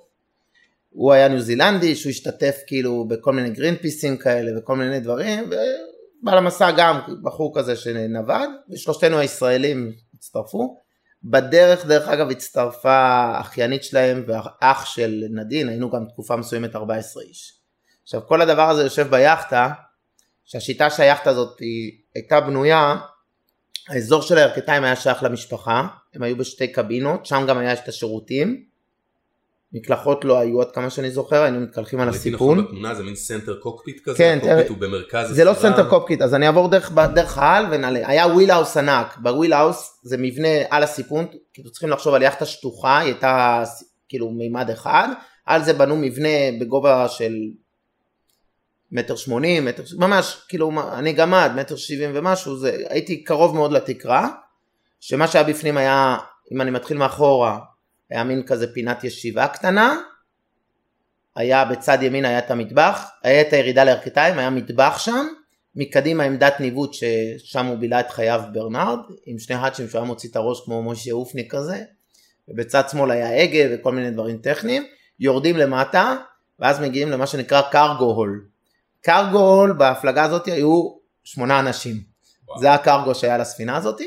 הוא 0.90 1.12
היה 1.12 1.28
ניו 1.28 1.40
זילנדי 1.40 1.96
שהוא 1.96 2.10
השתתף 2.10 2.56
כאילו 2.66 3.04
בכל 3.08 3.32
מיני 3.32 3.50
גרין 3.50 3.76
פיסים 3.76 4.16
כאלה 4.16 4.58
וכל 4.58 4.76
מיני 4.76 5.00
דברים 5.00 5.44
ובא 5.44 6.34
למסע 6.34 6.70
גם 6.70 7.00
בחור 7.22 7.58
כזה 7.58 7.76
שנווד 7.76 8.50
ושלושתנו 8.70 9.18
הישראלים 9.18 9.92
הצטרפו. 10.14 10.76
בדרך 11.24 11.86
דרך 11.86 12.08
אגב 12.08 12.30
הצטרפה 12.30 13.30
אחיינית 13.40 13.84
שלהם 13.84 14.24
ואח 14.26 14.84
של 14.84 15.24
נדין 15.30 15.68
היינו 15.68 15.90
גם 15.90 16.04
תקופה 16.08 16.36
מסוימת 16.36 16.76
14 16.76 17.22
איש. 17.22 17.52
עכשיו 18.02 18.20
כל 18.26 18.40
הדבר 18.40 18.70
הזה 18.70 18.82
יושב 18.82 19.10
ביאכטה 19.10 19.68
שהשיטה 20.44 20.90
שהיאכטה 20.90 21.30
הזאת 21.30 21.58
היא 21.58 21.92
הייתה 22.14 22.40
בנויה 22.40 22.96
האזור 23.88 24.22
של 24.22 24.38
הירכתיים 24.38 24.84
היה 24.84 24.96
שייך 24.96 25.22
למשפחה 25.22 25.86
הם 26.14 26.22
היו 26.22 26.36
בשתי 26.36 26.72
קבינות 26.72 27.26
שם 27.26 27.44
גם 27.48 27.58
היה 27.58 27.72
את 27.72 27.88
השירותים 27.88 28.64
מקלחות 29.72 30.24
לא 30.24 30.38
היו 30.38 30.60
עד 30.60 30.70
כמה 30.70 30.90
שאני 30.90 31.10
זוכר, 31.10 31.42
היינו 31.42 31.60
מתקלחים 31.60 32.00
על 32.00 32.08
הסיפון. 32.08 32.58
נכון 32.58 32.64
בתמונה 32.64 32.94
זה 32.94 33.02
מין 33.02 33.14
center 33.14 33.56
cockpit 33.60 34.00
כזה, 34.04 34.18
כן, 34.18 34.38
הקוקפיט 34.42 34.68
הוא 34.68 34.76
במרכז 34.78 35.30
זה 35.34 35.44
לא 35.44 35.54
center 35.54 35.90
cockpit, 35.90 36.22
אז 36.22 36.34
אני 36.34 36.46
אעבור 36.46 36.68
דרך, 36.68 36.92
דרך 37.14 37.38
העל 37.38 37.66
ונעלה. 37.70 38.08
היה 38.08 38.26
wheelhouse 38.26 38.76
ענק, 38.76 39.18
ב 39.18 39.52
wheelhouse 39.52 40.00
זה 40.02 40.16
מבנה 40.16 40.48
על 40.70 40.82
הסיפון, 40.82 41.26
כאילו 41.54 41.70
צריכים 41.70 41.90
לחשוב 41.90 42.14
על 42.14 42.22
יאכטה 42.22 42.46
שטוחה, 42.46 42.98
היא 42.98 43.06
הייתה 43.06 43.62
כאילו 44.08 44.30
מימד 44.30 44.70
אחד, 44.70 45.08
על 45.46 45.64
זה 45.64 45.72
בנו 45.72 45.96
מבנה 45.96 46.28
בגובה 46.60 47.08
של 47.08 47.32
מטר 48.92 49.16
שמונים, 49.16 49.64
מטר, 49.64 49.82
ממש, 49.98 50.36
כאילו 50.48 50.72
אני 50.92 51.12
גמד, 51.12 51.50
מטר 51.56 51.76
שבעים 51.76 52.10
ומשהו, 52.14 52.56
זה, 52.56 52.76
הייתי 52.88 53.24
קרוב 53.24 53.54
מאוד 53.54 53.72
לתקרה, 53.72 54.28
שמה 55.00 55.28
שהיה 55.28 55.44
בפנים 55.44 55.76
היה, 55.76 56.16
אם 56.52 56.60
אני 56.60 56.70
מתחיל 56.70 56.96
מאחורה, 56.96 57.58
היה 58.10 58.24
מין 58.24 58.42
כזה 58.42 58.72
פינת 58.74 59.04
ישיבה 59.04 59.48
קטנה, 59.48 59.96
היה 61.36 61.64
בצד 61.64 61.98
ימין 62.02 62.24
היה 62.24 62.38
את 62.38 62.50
המטבח, 62.50 63.10
היה 63.22 63.40
את 63.40 63.52
הירידה 63.52 63.84
לירכתיים, 63.84 64.38
היה 64.38 64.50
מטבח 64.50 64.98
שם, 64.98 65.26
מקדימה 65.74 66.24
עמדת 66.24 66.60
ניווט 66.60 66.90
ששם 66.94 67.66
הוא 67.66 67.78
בילה 67.78 68.00
את 68.00 68.10
חייו 68.10 68.42
ברנרד, 68.52 68.98
עם 69.26 69.38
שני 69.38 69.56
האצ'ים 69.56 69.88
שהוא 69.88 69.98
היה 69.98 70.06
מוציא 70.06 70.30
את 70.30 70.36
הראש 70.36 70.64
כמו 70.64 70.82
משה 70.82 71.12
אופניק 71.12 71.54
כזה, 71.54 71.82
ובצד 72.48 72.88
שמאל 72.88 73.10
היה 73.10 73.42
הגה 73.42 73.74
וכל 73.74 73.92
מיני 73.92 74.10
דברים 74.10 74.38
טכניים, 74.38 74.86
יורדים 75.20 75.56
למטה, 75.56 76.16
ואז 76.58 76.80
מגיעים 76.80 77.10
למה 77.10 77.26
שנקרא 77.26 77.62
קרגו 77.70 78.04
הול. 78.04 78.46
קרגו 79.00 79.38
הול 79.38 79.72
בהפלגה 79.72 80.24
הזאת 80.24 80.46
היו 80.46 80.94
שמונה 81.24 81.60
אנשים, 81.60 81.96
וואו. 82.48 82.60
זה 82.60 82.72
הקרגו 82.72 83.14
שהיה 83.14 83.38
לספינה 83.38 83.76
הזאת, 83.76 84.00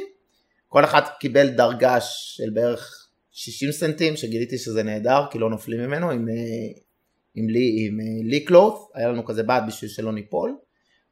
כל 0.68 0.84
אחד 0.84 1.02
קיבל 1.20 1.48
דרגה 1.48 1.98
של 2.02 2.50
בערך 2.54 3.03
60 3.34 3.72
סנטים 3.72 4.16
שגיליתי 4.16 4.58
שזה 4.58 4.84
נהדר 4.84 5.26
כי 5.32 5.40
לא 5.40 5.50
נופלים 5.50 5.80
ממנו 5.80 6.12
עם, 6.12 6.30
אה, 6.30 6.34
עם, 7.36 7.50
לי, 7.50 7.88
עם 7.88 8.00
אה, 8.00 8.30
לי 8.30 8.46
קלוף, 8.46 8.90
היה 8.94 9.08
לנו 9.08 9.26
כזה 9.26 9.44
בד 9.44 9.62
בשביל 9.68 9.90
שלא 9.90 10.14
ניפול, 10.14 10.58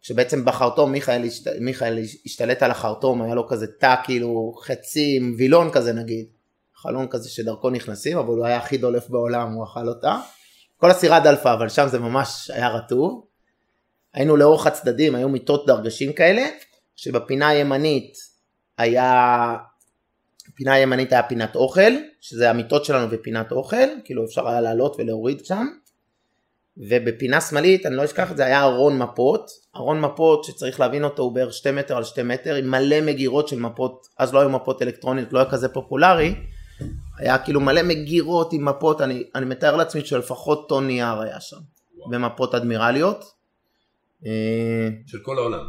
שבעצם 0.01 0.45
בחרטום 0.45 0.91
מיכאל, 0.91 1.25
השת, 1.25 1.47
מיכאל 1.59 1.99
השתלט 2.25 2.63
על 2.63 2.71
החרטום, 2.71 3.21
היה 3.21 3.35
לו 3.35 3.47
כזה 3.47 3.67
תא 3.79 3.95
כאילו 4.03 4.53
חצי 4.63 5.17
עם 5.17 5.35
וילון 5.37 5.71
כזה 5.71 5.93
נגיד, 5.93 6.25
חלון 6.75 7.07
כזה 7.07 7.29
שדרכו 7.29 7.69
נכנסים, 7.69 8.17
אבל 8.17 8.33
הוא 8.33 8.45
היה 8.45 8.57
הכי 8.57 8.77
דולף 8.77 9.09
בעולם, 9.09 9.53
הוא 9.53 9.63
אכל 9.63 9.87
אותה. 9.87 10.19
כל 10.77 10.91
הסירה 10.91 11.19
דלפה, 11.19 11.53
אבל 11.53 11.69
שם 11.69 11.87
זה 11.87 11.99
ממש 11.99 12.51
היה 12.53 12.69
רטוב. 12.69 13.25
היינו 14.13 14.37
לאורך 14.37 14.67
הצדדים, 14.67 15.15
היו 15.15 15.29
מיטות 15.29 15.67
דרגשים 15.67 16.13
כאלה, 16.13 16.41
שבפינה 16.95 17.47
הימנית 17.47 18.13
היה 18.77 19.57
פינה 20.55 20.79
ימנית 20.79 21.11
היה 21.11 21.23
פינת 21.23 21.55
אוכל, 21.55 21.91
שזה 22.21 22.49
המיטות 22.49 22.85
שלנו 22.85 23.07
ופינת 23.11 23.51
אוכל, 23.51 23.87
כאילו 24.03 24.25
אפשר 24.25 24.47
היה 24.47 24.61
לעלות 24.61 24.95
ולהוריד 24.99 25.45
שם. 25.45 25.67
ובפינה 26.77 27.41
שמאלית, 27.41 27.85
אני 27.85 27.95
לא 27.95 28.05
אשכח 28.05 28.31
את 28.31 28.37
זה, 28.37 28.45
היה 28.45 28.63
ארון 28.63 28.97
מפות, 28.97 29.51
ארון 29.75 30.01
מפות 30.01 30.43
שצריך 30.43 30.79
להבין 30.79 31.03
אותו 31.03 31.23
הוא 31.23 31.35
בערך 31.35 31.53
2 31.53 31.75
מטר 31.75 31.97
על 31.97 32.03
2 32.03 32.27
מטר, 32.27 32.55
עם 32.55 32.71
מלא 32.71 33.01
מגירות 33.01 33.47
של 33.47 33.59
מפות, 33.59 34.07
אז 34.19 34.33
לא 34.33 34.39
היו 34.39 34.49
מפות 34.49 34.81
אלקטרוניות, 34.81 35.33
לא 35.33 35.39
היה 35.39 35.49
כזה 35.49 35.69
פופולרי, 35.69 36.35
היה 37.17 37.37
כאילו 37.37 37.59
מלא 37.59 37.83
מגירות 37.83 38.53
עם 38.53 38.65
מפות, 38.65 39.01
אני, 39.01 39.23
אני 39.35 39.45
מתאר 39.45 39.75
לעצמי 39.75 40.05
שלפחות 40.05 40.69
טון 40.69 40.87
נייר 40.87 41.19
היה 41.21 41.39
שם. 41.41 41.57
במפות 42.09 42.55
אדמירליות. 42.55 43.25
אה, 44.25 44.89
של 45.07 45.19
כל 45.23 45.37
העולם. 45.37 45.65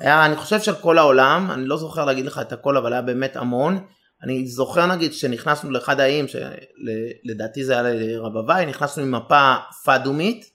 היה, 0.00 0.26
אני 0.26 0.36
חושב 0.36 0.60
של 0.60 0.74
כל 0.74 0.98
העולם, 0.98 1.50
אני 1.50 1.66
לא 1.66 1.76
זוכר 1.76 2.04
להגיד 2.04 2.26
לך 2.26 2.38
את 2.38 2.52
הכל, 2.52 2.76
אבל 2.76 2.92
היה 2.92 3.02
באמת 3.02 3.36
המון. 3.36 3.78
אני 4.22 4.46
זוכר 4.46 4.86
נגיד 4.86 5.12
שנכנסנו 5.12 5.70
לאחד 5.70 6.00
האיים, 6.00 6.26
שלדעתי 6.28 7.64
זה 7.64 7.72
היה 7.72 7.82
לרבבי, 7.82 8.66
נכנסנו 8.66 9.02
עם 9.02 9.14
מפה 9.14 9.54
פאדומית, 9.84 10.50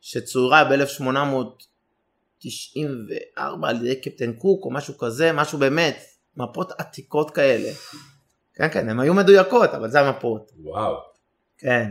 שצוירה 0.00 0.64
ב-1894 0.64 3.40
על 3.62 3.86
ידי 3.86 4.00
קפטן 4.00 4.32
קוק 4.32 4.64
או 4.64 4.70
משהו 4.70 4.98
כזה, 4.98 5.32
משהו 5.32 5.58
באמת, 5.58 6.04
מפות 6.36 6.72
עתיקות 6.78 7.30
כאלה. 7.30 7.72
כן, 8.54 8.68
כן, 8.72 8.88
הן 8.88 9.00
היו 9.00 9.14
מדויקות, 9.14 9.70
אבל 9.70 9.90
זה 9.90 10.00
המפות. 10.00 10.50
וואו. 10.58 10.94
כן. 11.58 11.90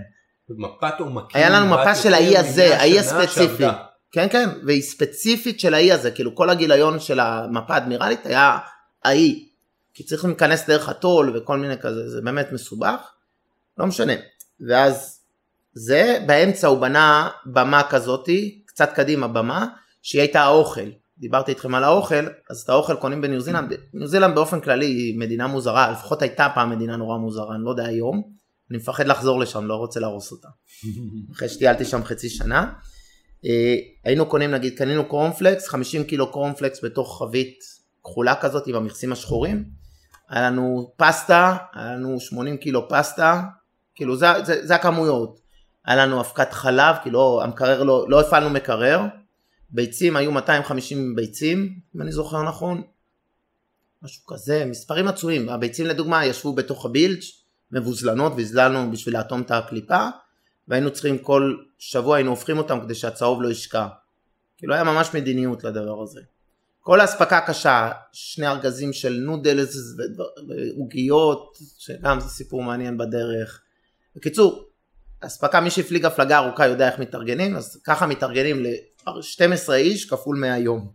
מפת 0.50 0.93
עומקים. 1.00 1.41
היה 1.41 1.50
לנו 1.50 1.65
מפה 1.65 1.95
של 1.95 2.13
האי 2.13 2.38
הזה, 2.38 2.77
האי 2.77 3.00
הספציפי. 3.00 3.63
כן, 4.12 4.29
כן, 4.29 4.50
והיא 4.65 4.81
ספציפית 4.81 5.60
של 5.60 5.74
האי 5.74 5.91
הזה, 5.91 6.12
כאילו 6.12 6.36
כל 6.36 6.50
הגיליון 6.50 7.00
של 7.00 7.19
המפה 7.19 7.74
האדמירלית 7.74 8.25
היה 8.25 8.57
האי. 9.03 9.50
כי 9.93 10.03
צריך 10.03 10.25
להיכנס 10.25 10.67
דרך 10.67 10.89
הטול 10.89 11.38
וכל 11.38 11.57
מיני 11.57 11.77
כזה, 11.77 12.09
זה 12.09 12.21
באמת 12.21 12.51
מסובך. 12.51 13.00
לא 13.77 13.85
משנה. 13.85 14.13
ואז 14.67 15.19
זה, 15.73 16.23
באמצע 16.27 16.67
הוא 16.67 16.79
בנה 16.79 17.29
במה 17.45 17.83
כזאתי, 17.83 18.63
קצת 18.65 18.93
קדימה 18.93 19.27
במה, 19.27 19.67
שהיא 20.01 20.21
הייתה 20.21 20.41
האוכל. 20.41 20.89
דיברתי 21.17 21.51
איתכם 21.51 21.75
על 21.75 21.83
האוכל, 21.83 22.27
אז 22.50 22.62
את 22.62 22.69
האוכל 22.69 22.95
קונים 22.95 23.21
בניו 23.21 23.41
זילנד. 23.41 23.73
ניו 23.93 24.07
זילנד 24.07 24.35
באופן 24.35 24.59
כללי 24.59 24.85
היא 24.85 25.19
מדינה 25.19 25.47
מוזרה, 25.47 25.91
לפחות 25.91 26.21
הייתה 26.21 26.47
פעם 26.55 26.69
מדינה 26.69 26.95
נורא 26.95 27.17
מוזרה, 27.17 27.55
אני 27.55 27.63
לא 27.63 27.69
יודע 27.69 27.85
היום. 27.85 28.23
אני 28.69 28.77
מפחד 28.77 29.07
לחזור 29.07 29.39
לשם, 29.39 29.65
לא 29.65 29.75
רוצה 29.75 30.00
להרוס 30.00 30.31
אותה. 30.31 30.47
אחרי 31.33 31.50
שטיילתי 31.50 31.85
שם 31.85 32.03
חצי 32.03 32.29
שנה. 32.29 32.73
אה, 33.45 33.75
היינו 34.03 34.25
קונים 34.25 34.51
נגיד, 34.51 34.77
קנינו 34.77 35.05
קורנפלקס, 35.05 35.67
50 35.67 36.03
קילו 36.03 36.31
קורנפלקס 36.31 36.83
בתוך 36.83 37.19
חבית 37.19 37.59
כחולה 38.03 38.35
כזאת 38.35 38.67
עם 38.67 38.75
המכסים 38.75 39.12
השחורים. 39.12 39.83
היה 40.34 40.50
לנו 40.50 40.92
פסטה, 40.98 41.58
היה 41.74 41.96
לנו 41.96 42.20
80 42.20 42.58
קילו 42.58 42.90
פסטה, 42.90 43.42
כאילו 43.96 44.16
זה, 44.16 44.28
זה, 44.44 44.68
זה 44.68 44.75
הכמויות. 44.75 45.40
היה 45.86 45.96
לנו 46.06 46.22
אבקת 46.22 46.54
חלב, 46.54 46.96
כאילו 47.02 47.42
המקרר 47.44 47.84
לא, 47.84 48.06
לא 48.10 48.22
הפעלנו 48.22 48.50
מקרר. 48.50 49.02
ביצים 49.70 50.16
היו 50.16 50.32
250 50.32 51.16
ביצים, 51.16 51.80
אם 51.96 52.02
אני 52.02 52.12
זוכר 52.12 52.44
נכון. 52.44 52.82
משהו 54.02 54.25
כזה, 54.25 54.66
מספרים 54.66 55.08
עצומים. 55.08 55.50
הביצים 55.50 55.86
לדוגמה 55.86 56.25
ישבו 56.25 56.54
בתוך 56.54 56.86
הבילג' 56.86 57.22
מבוזלנות 57.72 58.34
והזללנו 58.38 58.92
בשביל 58.92 59.18
לאטום 59.18 59.42
את 59.42 59.52
הקליפה 59.52 60.08
והיינו 60.68 60.92
צריכים 60.92 61.18
כל 61.18 61.58
שבוע 61.80 62.16
היינו 62.16 62.30
הופכים 62.30 62.58
אותם 62.58 62.80
כדי 62.82 62.96
שהצהוב 62.96 63.42
לא 63.42 63.52
ישקע. 63.52 63.88
כאילו 64.58 64.74
היה 64.74 64.84
ממש 64.84 65.10
מדיניות 65.13 65.63
לדבר 65.63 66.02
הזה. 66.02 66.22
כל 66.84 67.00
האספקה 67.00 67.42
קשה, 67.42 67.92
שני 68.12 68.48
ארגזים 68.48 68.94
של 68.94 69.13
נודלס 69.25 69.75
ועוגיות, 70.48 71.58
שגם 71.78 72.20
זה 72.20 72.30
סיפור 72.30 72.63
מעניין 72.63 72.98
בדרך. 72.98 73.62
בקיצור, 74.16 74.70
אספקה, 75.20 75.62
מי 75.62 75.70
שהפליג 75.70 76.06
הפלגה 76.06 76.38
ארוכה 76.38 76.68
יודע 76.68 76.90
איך 76.90 77.00
מתארגנים, 77.00 77.56
אז 77.56 77.82
ככה 77.84 78.08
מתארגנים 78.08 78.63
ל-12 78.63 79.74
איש 79.74 80.10
כפול 80.10 80.38
100 80.40 80.58
יום. 80.58 80.92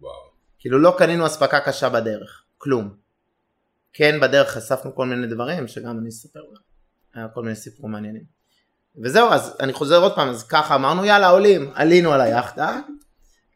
וואו. 0.00 0.12
כאילו 0.58 0.78
לא 0.78 0.94
קנינו 0.98 1.26
אספקה 1.26 1.60
קשה 1.60 1.88
בדרך, 1.88 2.42
כלום. 2.58 2.94
כן 3.92 4.20
בדרך 4.20 4.50
חשפנו 4.50 4.94
כל 4.94 5.06
מיני 5.06 5.26
דברים 5.26 5.68
שגם 5.68 5.98
אני 5.98 6.08
אספר 6.08 6.40
לך. 6.52 6.60
היה 7.14 7.28
כל 7.28 7.42
מיני 7.42 7.56
סיפורים 7.56 7.92
מעניינים. 7.92 8.24
וזהו 9.02 9.28
אז 9.28 9.56
אני 9.60 9.72
חוזר 9.72 10.02
עוד 10.02 10.14
פעם 10.14 10.28
אז 10.28 10.42
ככה 10.42 10.74
אמרנו 10.74 11.04
יאללה 11.04 11.28
עולים 11.28 11.70
עלינו 11.74 12.12
על 12.12 12.20
היאכטה 12.20 12.80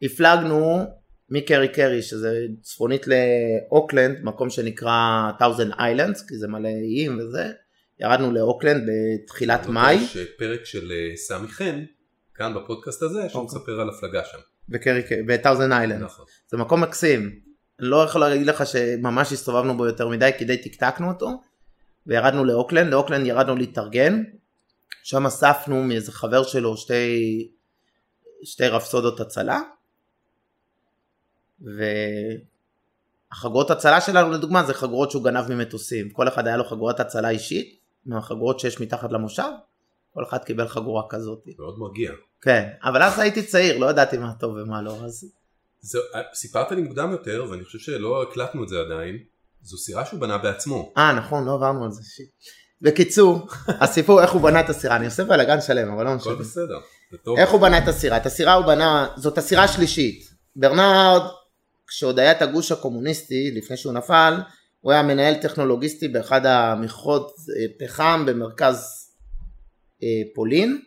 הפלגנו 0.01 0.85
מקרי 1.31 1.67
קרי 1.67 2.01
שזה 2.01 2.45
צפונית 2.61 3.05
לאוקלנד 3.07 4.17
מקום 4.23 4.49
שנקרא 4.49 5.31
Thousand 5.39 5.69
Islands 5.79 6.27
כי 6.27 6.37
זה 6.37 6.47
מלא 6.47 6.67
איים 6.67 7.19
וזה 7.19 7.51
ירדנו 7.99 8.31
לאוקלנד 8.31 8.89
בתחילת 8.89 9.65
מאי 9.65 9.93
יש 9.93 10.17
פרק 10.37 10.65
של 10.65 10.91
אה, 10.91 11.17
סמי 11.17 11.47
חן, 11.47 11.83
כאן 12.35 12.53
בפודקאסט 12.53 13.03
הזה, 13.03 13.29
שהוא 13.29 13.41
אוקיי. 13.41 13.59
מספר 13.59 13.81
על 13.81 13.89
הפלגה 13.89 14.21
שם. 14.31 14.37
ב 15.27 15.32
Thousand 15.32 15.71
Island 15.71 16.03
נכון. 16.03 16.25
זה 16.47 16.57
מקום 16.57 16.81
מקסים. 16.83 17.39
אני 17.79 17.87
לא 17.87 18.03
יכול 18.03 18.21
להגיד 18.21 18.47
לך 18.47 18.65
שממש 18.65 19.31
הסתובבנו 19.31 19.77
בו 19.77 19.85
יותר 19.85 20.07
מדי 20.07 20.31
כי 20.37 20.45
די 20.45 20.57
טקטקנו 20.57 21.07
אותו. 21.07 21.41
וירדנו 22.07 22.45
לאוקלנד, 22.45 22.91
לאוקלנד 22.91 23.27
ירדנו 23.27 23.55
להתארגן. 23.55 24.23
שם 25.03 25.25
אספנו 25.25 25.83
מאיזה 25.83 26.11
חבר 26.11 26.43
שלו 26.43 26.77
שתי, 26.77 27.51
שתי 28.43 28.67
רפסודות 28.67 29.19
הצלה. 29.19 29.59
והחגורות 33.31 33.71
הצלה 33.71 34.01
שלנו 34.01 34.31
לדוגמה 34.31 34.63
זה 34.63 34.73
חגורות 34.73 35.11
שהוא 35.11 35.23
גנב 35.23 35.53
ממטוסים. 35.53 36.09
כל 36.09 36.27
אחד 36.27 36.47
היה 36.47 36.57
לו 36.57 36.63
חגורת 36.63 36.99
הצלה 36.99 37.29
אישית, 37.29 37.79
מהחגורות 38.05 38.59
שיש 38.59 38.81
מתחת 38.81 39.11
למושב. 39.11 39.49
כל 40.13 40.23
אחד 40.23 40.43
קיבל 40.43 40.67
חגורה 40.67 41.03
כזאת. 41.09 41.43
מאוד 41.59 41.79
מרגיע. 41.79 42.11
כן, 42.41 42.69
אבל 42.83 43.03
אז 43.03 43.19
הייתי 43.19 43.43
צעיר, 43.43 43.77
לא 43.77 43.89
ידעתי 43.89 44.17
מה 44.17 44.33
טוב 44.39 44.55
ומה 44.55 44.81
לא, 44.81 44.97
אז 45.05 45.25
זה, 45.81 45.99
סיפרת 46.33 46.71
לי 46.71 46.81
מוקדם 46.81 47.11
יותר, 47.11 47.45
ואני 47.49 47.63
חושב 47.63 47.79
שלא 47.79 48.23
הקלטנו 48.23 48.63
את 48.63 48.69
זה 48.69 48.75
עדיין, 48.79 49.17
זו 49.61 49.77
סירה 49.77 50.05
שהוא 50.05 50.19
בנה 50.19 50.37
בעצמו. 50.37 50.93
אה 50.97 51.13
נכון 51.13 51.45
לא 51.45 51.53
עברנו 51.53 51.85
על 51.85 51.91
זה 51.91 52.03
שיט. 52.03 52.29
בקיצור 52.81 53.47
הסיפור 53.81 54.21
איך 54.21 54.31
הוא 54.31 54.41
בנה 54.41 54.59
את 54.59 54.69
הסירה 54.69 54.95
אני 54.95 55.05
עושה 55.05 55.23
בלאגן 55.23 55.61
שלם 55.61 55.93
אבל 55.93 56.05
לא 56.05 56.15
משנה. 56.15 56.33
הכל 56.33 56.41
בסדר, 56.41 56.79
זה 57.11 57.17
טוב. 57.17 57.37
איך 57.37 57.49
הוא 57.49 57.61
בנה 57.61 57.77
את 57.77 57.87
הסירה 57.87 58.17
את 58.17 58.25
הסירה 58.25 58.53
הוא 58.53 58.65
בנה 58.65 59.07
זאת 59.15 59.37
הסירה 59.37 59.63
השלישית 59.63 60.23
ברנרד 60.55 61.21
כשעוד 61.91 62.19
היה 62.19 62.31
את 62.31 62.41
הגוש 62.41 62.71
הקומוניסטי 62.71 63.51
לפני 63.55 63.77
שהוא 63.77 63.93
נפל 63.93 64.33
הוא 64.79 64.91
היה 64.91 65.03
מנהל 65.03 65.35
טכנולוגיסטי 65.35 66.07
באחד 66.07 66.45
המכרות 66.45 67.27
אה, 67.27 67.85
פחם 67.87 68.23
במרכז 68.27 69.07
אה, 70.03 70.07
פולין 70.35 70.81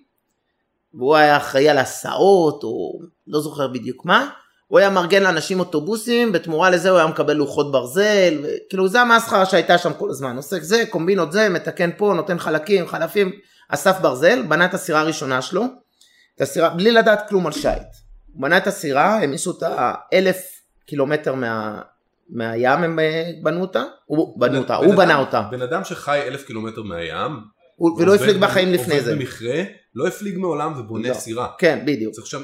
והוא 0.94 1.16
היה 1.16 1.36
אחראי 1.36 1.68
על 1.68 1.78
הסעות 1.78 2.64
או 2.64 2.98
לא 3.26 3.40
זוכר 3.40 3.68
בדיוק 3.68 4.04
מה. 4.04 4.30
הוא 4.66 4.78
היה 4.78 4.90
מארגן 4.90 5.22
לאנשים 5.22 5.60
אוטובוסים, 5.60 6.32
בתמורה 6.32 6.70
לזה 6.70 6.90
הוא 6.90 6.98
היה 6.98 7.06
מקבל 7.06 7.32
לוחות 7.32 7.72
ברזל, 7.72 8.46
כאילו 8.68 8.88
זה 8.88 9.00
המסחרה 9.00 9.46
שהייתה 9.46 9.78
שם 9.78 9.92
כל 9.92 10.10
הזמן, 10.10 10.36
עוסק 10.36 10.62
זה, 10.62 10.84
קומבינות 10.90 11.32
זה, 11.32 11.48
מתקן 11.48 11.90
פה, 11.96 12.12
נותן 12.16 12.38
חלקים, 12.38 12.86
חלפים, 12.86 13.32
אסף 13.68 14.00
ברזל, 14.00 14.42
בנה 14.42 14.64
את 14.64 14.74
הסירה 14.74 15.00
הראשונה 15.00 15.42
שלו, 15.42 15.64
את 16.36 16.40
הסירה, 16.40 16.70
בלי 16.70 16.90
לדעת 16.90 17.28
כלום 17.28 17.46
על 17.46 17.52
שייט. 17.52 17.82
הוא 18.32 18.42
בנה 18.42 18.56
את 18.56 18.66
הסירה, 18.66 19.04
העמיסו 19.04 19.50
אותה 19.50 19.94
אלף 20.12 20.54
קילומטר 20.86 21.34
מה, 21.34 21.80
מהים 22.28 22.78
הם 22.78 22.98
אה, 22.98 23.30
בנו 23.42 23.60
אותה, 23.60 23.84
הוא 24.06 24.40
בנו 24.40 24.58
אותה, 24.58 24.76
הוא 24.76 24.94
בנה 24.94 25.18
אותה, 25.18 25.42
בן 25.50 25.62
אדם 25.62 25.84
שחי 25.84 26.20
אלף 26.26 26.44
קילומטר 26.44 26.82
מהים, 26.82 27.32
ולא 27.98 28.14
הפליג 28.14 28.36
בחיים 28.36 28.72
לפני 28.72 29.00
זה. 29.00 29.10
עובד 29.10 29.22
במכרה, 29.22 29.62
לא 29.94 30.06
הפליג 30.06 30.38
מעולם 30.38 30.80
ובונה 30.80 31.08
לא. 31.08 31.14
סירה. 31.14 31.48
כן, 31.58 31.82
בדיוק. 31.86 32.14
צריך 32.14 32.26
שם, 32.26 32.42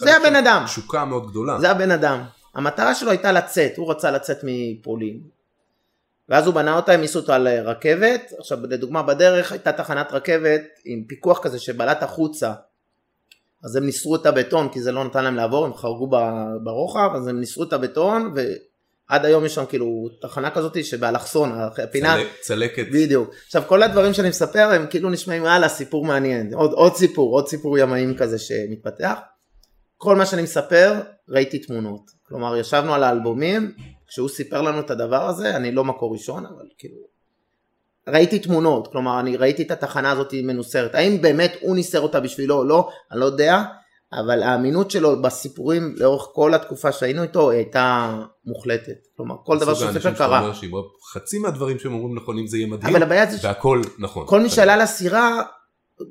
זה 0.00 0.16
הבן 0.16 0.36
אדם. 0.36 0.62
תשוקה 0.64 1.04
מאוד 1.04 1.30
גדולה. 1.30 1.60
זה 1.60 1.70
הבן 1.70 1.90
אדם. 1.90 2.22
המטרה 2.54 2.94
שלו 2.94 3.10
הייתה 3.10 3.32
לצאת, 3.32 3.76
הוא 3.76 3.90
רצה 3.90 4.10
לצאת 4.10 4.38
מפולין. 4.42 5.20
ואז 6.28 6.46
הוא 6.46 6.54
בנה 6.54 6.76
אותה, 6.76 6.92
העמיסו 6.92 7.18
אותה 7.18 7.34
על 7.34 7.48
רכבת, 7.48 8.32
עכשיו 8.38 8.58
לדוגמה 8.66 9.02
בדרך 9.02 9.52
הייתה 9.52 9.72
תחנת 9.72 10.12
רכבת 10.12 10.62
עם 10.84 11.04
פיקוח 11.08 11.42
כזה 11.42 11.58
שבלט 11.58 12.02
החוצה. 12.02 12.52
אז 13.64 13.76
הם 13.76 13.86
ניסרו 13.86 14.16
את 14.16 14.26
הבטון 14.26 14.68
כי 14.68 14.82
זה 14.82 14.92
לא 14.92 15.04
נתן 15.04 15.24
להם 15.24 15.36
לעבור, 15.36 15.64
הם 15.64 15.74
חרגו 15.74 16.10
ברוחב, 16.64 17.10
אז 17.14 17.26
הם 17.26 17.40
ניסרו 17.40 17.64
את 17.64 17.72
הבטון 17.72 18.34
ועד 18.34 19.24
היום 19.24 19.44
יש 19.44 19.54
שם 19.54 19.64
כאילו 19.68 19.86
תחנה 20.20 20.50
כזאת 20.50 20.84
שבאלכסון, 20.84 21.52
הפינה, 21.82 22.14
צלק- 22.16 22.28
צלקת. 22.40 22.86
בדיוק. 22.92 23.30
עכשיו 23.46 23.62
כל 23.66 23.82
הדברים 23.82 24.12
שאני 24.12 24.28
מספר 24.28 24.68
הם 24.72 24.86
כאילו 24.90 25.10
נשמעים 25.10 25.44
הלאה 25.44 25.68
סיפור 25.68 26.04
מעניין, 26.04 26.54
עוד, 26.54 26.72
עוד 26.72 26.94
סיפור, 26.96 27.32
עוד 27.34 27.48
סיפור 27.48 27.78
ימאים 27.78 28.16
כזה 28.16 28.38
שמתפתח. 28.38 29.18
כל 29.96 30.16
מה 30.16 30.26
שאני 30.26 30.42
מספר 30.42 30.94
ראיתי 31.28 31.58
תמונות, 31.58 32.02
כלומר 32.22 32.56
ישבנו 32.56 32.94
על 32.94 33.04
האלבומים, 33.04 33.72
כשהוא 34.08 34.28
סיפר 34.28 34.62
לנו 34.62 34.80
את 34.80 34.90
הדבר 34.90 35.28
הזה, 35.28 35.56
אני 35.56 35.72
לא 35.72 35.84
מקור 35.84 36.12
ראשון, 36.12 36.46
אבל 36.46 36.64
כאילו, 36.78 36.96
ראיתי 38.08 38.38
תמונות, 38.38 38.92
כלומר 38.92 39.20
אני 39.20 39.36
ראיתי 39.36 39.62
את 39.62 39.70
התחנה 39.70 40.10
הזאת 40.10 40.34
מנוסרת, 40.42 40.94
האם 40.94 41.22
באמת 41.22 41.56
הוא 41.60 41.76
ניסר 41.76 42.00
אותה 42.00 42.20
בשבילו 42.20 42.58
או 42.58 42.64
לא, 42.64 42.88
אני 43.12 43.20
לא 43.20 43.24
יודע, 43.24 43.62
אבל 44.12 44.42
האמינות 44.42 44.90
שלו 44.90 45.22
בסיפורים 45.22 45.94
לאורך 45.96 46.26
כל 46.32 46.54
התקופה 46.54 46.92
שהיינו 46.92 47.22
איתו 47.22 47.50
הייתה 47.50 48.18
מוחלטת, 48.44 49.06
כלומר 49.16 49.34
כל 49.44 49.58
דבר 49.58 49.74
שהוא 49.74 49.92
סיפר 49.92 50.14
קרה. 50.14 50.52
חצי 51.12 51.38
מהדברים 51.38 51.78
שהם 51.78 51.92
אומרים 51.92 52.16
נכונים 52.16 52.46
זה 52.46 52.56
יהיה 52.56 52.66
מדהים, 52.66 52.96
אבל 52.96 53.02
הבעיה 53.02 53.26
זה 53.26 53.48
והכל 53.48 53.82
נכון. 53.98 54.26
כל 54.26 54.40
מי 54.40 54.50
שעלה 54.50 54.76
לסירה, 54.76 55.42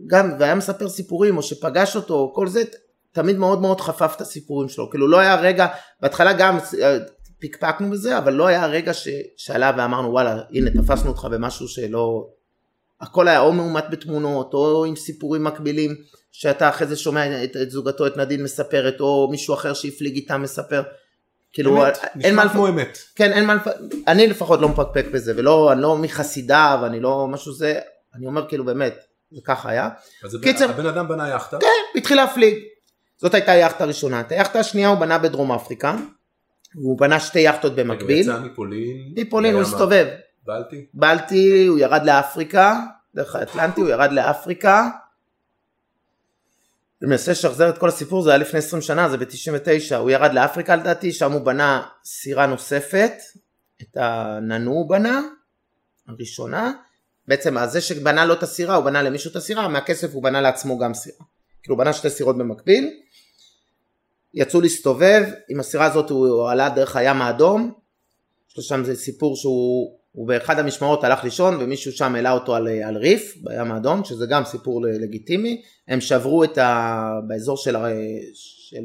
גם, 0.07 0.31
והיה 0.39 0.55
מספר 0.55 0.89
סיפורים, 0.89 1.37
או 1.37 1.43
שפגש 1.43 1.95
אותו, 1.95 2.31
כל 2.35 2.47
זה, 2.47 2.63
תמיד 3.11 3.37
מאוד 3.37 3.61
מאוד 3.61 3.81
חפף 3.81 4.13
את 4.15 4.21
הסיפורים 4.21 4.69
שלו. 4.69 4.89
כאילו 4.89 5.07
לא 5.07 5.19
היה 5.19 5.35
רגע, 5.35 5.67
בהתחלה 6.01 6.33
גם 6.33 6.57
אה, 6.81 6.97
פקפקנו 7.41 7.89
בזה, 7.91 8.17
אבל 8.17 8.33
לא 8.33 8.47
היה 8.47 8.65
רגע 8.65 8.93
ש, 8.93 9.07
שעלה 9.37 9.71
ואמרנו 9.77 10.11
וואלה, 10.11 10.41
הנה 10.53 10.69
תפסנו 10.69 11.09
אותך 11.09 11.25
במשהו 11.31 11.67
שלא 11.67 12.27
הכל 13.01 13.27
היה 13.27 13.39
או 13.39 13.53
מאומת 13.53 13.89
בתמונות, 13.89 14.53
או 14.53 14.85
עם 14.85 14.95
סיפורים 14.95 15.43
מקבילים, 15.43 15.95
שאתה 16.31 16.69
אחרי 16.69 16.87
זה 16.87 16.95
שומע 16.95 17.43
את, 17.43 17.57
את 17.61 17.71
זוגתו, 17.71 18.07
את 18.07 18.17
נדין 18.17 18.43
מספרת, 18.43 18.99
או 18.99 19.27
מישהו 19.31 19.53
אחר 19.53 19.73
שהפליג 19.73 20.15
איתה 20.15 20.37
מספר. 20.37 20.83
כאילו, 21.53 21.85
אמת, 21.87 21.97
אין 22.23 22.35
מה, 22.35 22.45
לפ- 22.45 22.51
כמו 22.51 22.67
אמת. 22.67 22.97
כן, 23.15 23.31
אין 23.33 23.45
מה, 23.45 23.55
לפ- 23.55 23.67
אני 24.07 24.27
לפחות 24.27 24.61
לא 24.61 24.69
מפקפק 24.69 25.05
בזה, 25.13 25.33
ולא, 25.35 25.71
אני 25.71 25.81
לא 25.81 25.97
מחסידיו, 25.97 26.79
אני 26.85 26.99
לא 26.99 27.27
משהו 27.27 27.53
זה, 27.53 27.79
אני 28.15 28.27
אומר 28.27 28.47
כאילו 28.49 28.65
באמת, 28.65 28.95
זה 29.31 29.41
ככה 29.45 29.69
היה. 29.69 29.89
אז 30.23 30.37
קיצר. 30.43 30.69
הבן 30.69 30.85
אדם 30.85 31.07
בנה 31.07 31.29
יאכטה. 31.29 31.57
התחיל 31.95 32.17
להפליג. 32.17 32.55
זאת 33.17 33.33
הייתה 33.33 33.51
היאכטה 33.51 33.83
הראשונה. 33.83 34.19
את 34.19 34.31
היאכטה 34.31 34.59
השנייה 34.59 34.87
הוא 34.89 34.97
בנה 34.97 35.17
בדרום 35.17 35.51
אפריקה. 35.51 35.95
הוא 36.75 36.99
בנה 36.99 37.19
שתי 37.19 37.39
יאכטות 37.39 37.71
הוא 37.71 37.83
במקביל. 37.83 38.21
יצא 38.21 38.39
מפולין. 38.39 39.13
מפולין 39.15 39.53
הוא 39.53 39.61
הסתובב. 39.61 40.07
הבלטי. 40.43 40.85
בלטי, 40.93 41.65
הוא 41.65 41.79
ירד 41.79 42.01
לאפריקה, 42.05 42.79
דרך 43.15 43.35
האטלנטי, 43.35 43.81
הוא 43.81 43.89
ירד 43.89 44.11
לאפריקה. 44.11 44.89
למעשה 47.01 47.35
שחזר 47.35 47.69
את 47.69 47.77
כל 47.77 47.87
הסיפור, 47.87 48.21
זה 48.21 48.29
היה 48.29 48.37
לפני 48.37 48.59
20 48.59 48.81
שנה, 48.81 49.09
זה 49.09 49.17
ב-99, 49.17 49.95
הוא 49.95 50.09
ירד 50.09 50.33
לאפריקה 50.33 50.75
לדעתי, 50.75 51.11
שם 51.11 51.31
הוא 51.31 51.41
בנה 51.41 51.83
סירה 52.05 52.45
נוספת, 52.45 53.13
את 53.81 53.97
הננו 53.97 54.71
הוא 54.71 54.89
בנה, 54.89 55.21
הראשונה, 56.07 56.71
בעצם 57.27 57.55
זה 57.65 57.81
שבנה 57.81 58.25
לו 58.25 58.33
את 58.33 58.43
הסירה, 58.43 58.75
הוא 58.75 58.85
בנה 58.85 59.01
למישהו 59.01 59.31
את 59.31 59.35
הסירה, 59.35 59.67
מהכסף 59.67 60.13
הוא 60.13 60.23
בנה 60.23 60.41
לעצמו 60.41 60.77
גם 60.77 60.93
סירה. 60.93 61.25
כאילו 61.63 61.75
הוא 61.75 61.83
בנה 61.83 61.93
שתי 61.93 62.09
סירות 62.09 62.37
במקביל, 62.37 62.89
יצאו 64.33 64.61
להסתובב, 64.61 65.23
עם 65.49 65.59
הסירה 65.59 65.85
הזאת 65.85 66.09
הוא 66.09 66.49
עלה 66.49 66.69
דרך 66.69 66.95
הים 66.95 67.21
האדום, 67.21 67.73
יש 68.51 68.57
לו 68.57 68.63
שם 68.63 68.95
סיפור 68.95 69.35
שהוא 69.35 69.99
הוא 70.11 70.27
באחד 70.27 70.59
המשמרות 70.59 71.03
הלך 71.03 71.23
לישון 71.23 71.55
ומישהו 71.59 71.91
שם 71.91 72.15
העלה 72.15 72.31
אותו 72.31 72.55
על, 72.55 72.67
על 72.67 72.97
ריף 72.97 73.37
בים 73.43 73.71
האדום, 73.71 74.03
שזה 74.03 74.25
גם 74.29 74.45
סיפור 74.45 74.81
לגיטימי, 74.81 75.61
הם 75.87 76.01
שברו 76.01 76.43
את 76.43 76.57
ה... 76.57 77.11
באזור 77.27 77.57
של, 77.57 77.75
הר- 77.75 77.89
של 78.33 78.83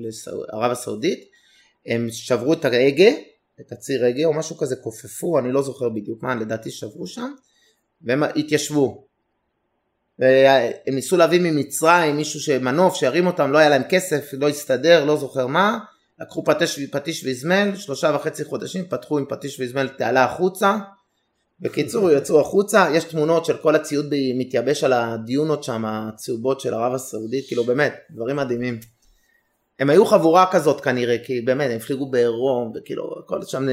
ערב 0.53 0.71
הסעודית, 0.71 1.25
הם 1.87 2.09
שברו 2.11 2.53
את 2.53 2.65
ההגה, 2.65 3.11
את 3.61 3.73
הציר 3.73 4.05
הגה 4.05 4.25
או 4.25 4.35
משהו 4.35 4.57
כזה, 4.57 4.77
כופפו, 4.77 5.39
אני 5.39 5.53
לא 5.53 5.63
זוכר 5.63 5.89
בדיוק 5.89 6.23
מה, 6.23 6.35
לדעתי 6.35 6.71
שברו 6.71 7.07
שם, 7.07 7.31
והם 8.03 8.23
התיישבו. 8.23 9.04
והם 10.19 10.95
ניסו 10.95 11.17
להביא 11.17 11.41
ממצרים 11.41 12.17
מישהו 12.17 12.41
שמנוף 12.41 12.95
שירים 12.95 13.27
אותם, 13.27 13.53
לא 13.53 13.59
היה 13.59 13.69
להם 13.69 13.83
כסף, 13.89 14.31
לא 14.33 14.49
הסתדר, 14.49 15.05
לא 15.05 15.17
זוכר 15.17 15.47
מה, 15.47 15.79
לקחו 16.21 16.45
פטיש, 16.45 16.81
פטיש 16.91 17.25
ואזמל, 17.25 17.77
שלושה 17.77 18.13
וחצי 18.15 18.45
חודשים, 18.45 18.85
פתחו 18.89 19.19
עם 19.19 19.25
פטיש 19.29 19.61
ואזמל 19.61 19.89
תעלה 19.89 20.25
החוצה. 20.25 20.77
בקיצור, 21.61 22.11
יצאו 22.11 22.41
החוצה, 22.41 22.87
יש 22.95 23.05
תמונות 23.05 23.45
של 23.45 23.57
כל 23.57 23.75
הציוד 23.75 24.15
מתייבש 24.39 24.85
על 24.85 24.93
הדיונות 24.93 25.65
שם, 25.65 25.85
הצהובות 25.85 26.61
של 26.61 26.75
ערב 26.75 26.95
הסעודית, 26.95 27.47
כאילו 27.47 27.65
באמת, 27.65 27.95
דברים 28.11 28.37
מדהימים. 28.37 28.94
הם 29.79 29.91
היו 29.91 30.07
חבורה 30.07 30.47
כזאת 30.51 30.81
כנראה, 30.81 31.17
כי 31.25 31.41
באמת, 31.41 31.71
הם 31.71 31.77
הפליגו 31.77 32.11
בעירום, 32.11 32.73
וכאילו, 32.75 33.15
הכל 33.25 33.43
שם, 33.43 33.69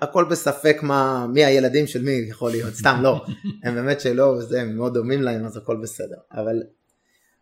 הכל 0.00 0.24
בספק 0.24 0.78
מה, 0.82 1.26
מי 1.26 1.44
הילדים 1.44 1.86
של 1.86 2.02
מי 2.02 2.26
יכול 2.28 2.50
להיות, 2.50 2.74
סתם 2.74 3.00
לא. 3.02 3.24
הם 3.64 3.74
באמת 3.74 4.00
שלא, 4.00 4.22
וזה, 4.22 4.60
הם 4.60 4.76
מאוד 4.76 4.94
דומים 4.94 5.22
להם, 5.22 5.44
אז 5.44 5.56
הכל 5.56 5.76
בסדר. 5.82 6.16
אבל 6.32 6.62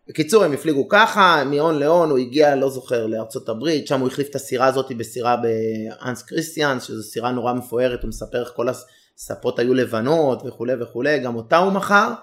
בקיצור 0.09 0.43
הם 0.43 0.53
הפליגו 0.53 0.87
ככה, 0.87 1.43
מהון 1.45 1.79
להון 1.79 2.09
הוא 2.09 2.17
הגיע, 2.17 2.55
לא 2.55 2.69
זוכר, 2.69 3.07
לארצות 3.07 3.49
הברית, 3.49 3.87
שם 3.87 3.99
הוא 3.99 4.07
החליף 4.07 4.29
את 4.29 4.35
הסירה 4.35 4.65
הזאת 4.65 4.91
בסירה 4.97 5.35
באנס 5.37 6.23
קריסטיאנס, 6.23 6.83
שזו 6.83 7.03
סירה 7.03 7.31
נורא 7.31 7.53
מפוארת, 7.53 8.01
הוא 8.01 8.09
מספר 8.09 8.39
איך 8.41 8.51
כל 8.55 8.67
הספות 8.69 9.59
היו 9.59 9.73
לבנות 9.73 10.43
וכולי 10.45 10.73
וכולי, 10.81 11.19
גם 11.19 11.35
אותה 11.35 11.57
הוא 11.57 11.73
מכר, 11.73 12.13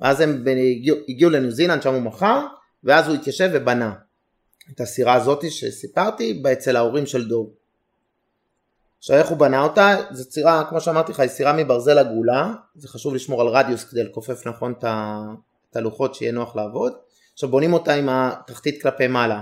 ואז 0.00 0.20
הם 0.20 0.44
הגיעו, 0.70 0.96
הגיעו 1.08 1.30
לניו 1.30 1.50
זילנד, 1.50 1.82
שם 1.82 1.94
הוא 1.94 2.02
מכר, 2.02 2.40
ואז 2.84 3.08
הוא 3.08 3.14
התיישב 3.14 3.50
ובנה 3.52 3.92
את 4.70 4.80
הסירה 4.80 5.14
הזאת 5.14 5.50
שסיפרתי, 5.50 6.42
אצל 6.52 6.76
ההורים 6.76 7.06
של 7.06 7.28
דוב. 7.28 7.50
עכשיו 8.98 9.16
איך 9.16 9.28
הוא 9.28 9.38
בנה 9.38 9.62
אותה, 9.62 9.96
זו 10.10 10.30
סירה, 10.30 10.64
כמו 10.68 10.80
שאמרתי 10.80 11.12
לך, 11.12 11.20
היא 11.20 11.28
סירה 11.28 11.52
מברזל 11.52 11.98
עגולה, 11.98 12.52
זה 12.74 12.88
חשוב 12.88 13.14
לשמור 13.14 13.40
על 13.40 13.46
רדיוס 13.46 13.84
כדי 13.84 14.04
לכופף 14.04 14.46
נכון 14.46 14.74
את 15.70 15.76
הלוחות 15.76 16.14
שיהיה 16.14 16.32
נוח 16.32 16.56
לעבוד. 16.56 16.92
עכשיו 17.32 17.48
בונים 17.48 17.72
אותה 17.72 17.94
עם 17.94 18.08
התחתית 18.08 18.82
כלפי 18.82 19.06
מעלה. 19.06 19.40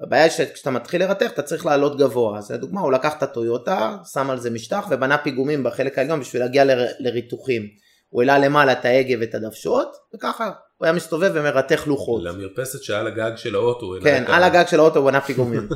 הבעיה 0.00 0.22
היא 0.22 0.30
שכשאתה 0.30 0.70
מתחיל 0.70 1.04
לרתך 1.04 1.30
אתה 1.34 1.42
צריך 1.42 1.66
לעלות 1.66 1.98
גבוה, 1.98 2.38
אז 2.38 2.50
לדוגמה 2.50 2.80
הוא 2.80 2.92
לקח 2.92 3.16
את 3.18 3.22
הטויוטה, 3.22 3.96
שם 4.12 4.30
על 4.30 4.40
זה 4.40 4.50
משטח 4.50 4.86
ובנה 4.90 5.18
פיגומים 5.18 5.62
בחלק 5.62 5.98
העליון 5.98 6.20
בשביל 6.20 6.42
להגיע 6.42 6.64
ל- 6.64 6.86
לריתוחים. 6.98 7.62
הוא 8.10 8.22
העלה 8.22 8.38
למעלה 8.38 8.72
את 8.72 8.84
ההגה 8.84 9.14
ואת 9.20 9.34
הדוושות, 9.34 9.96
וככה 10.14 10.50
הוא 10.80 10.86
היה 10.86 10.92
מסתובב 10.92 11.30
ומרתך 11.34 11.86
לוחות. 11.86 12.22
למרפסת 12.22 12.82
שעל 12.82 13.06
הגג 13.06 13.30
של 13.36 13.54
האוטו. 13.54 13.94
כן, 14.02 14.24
על 14.26 14.42
הגג 14.42 14.64
של 14.66 14.80
האוטו 14.80 14.98
הוא 14.98 15.10
בנה 15.10 15.20
פיגומים. 15.20 15.68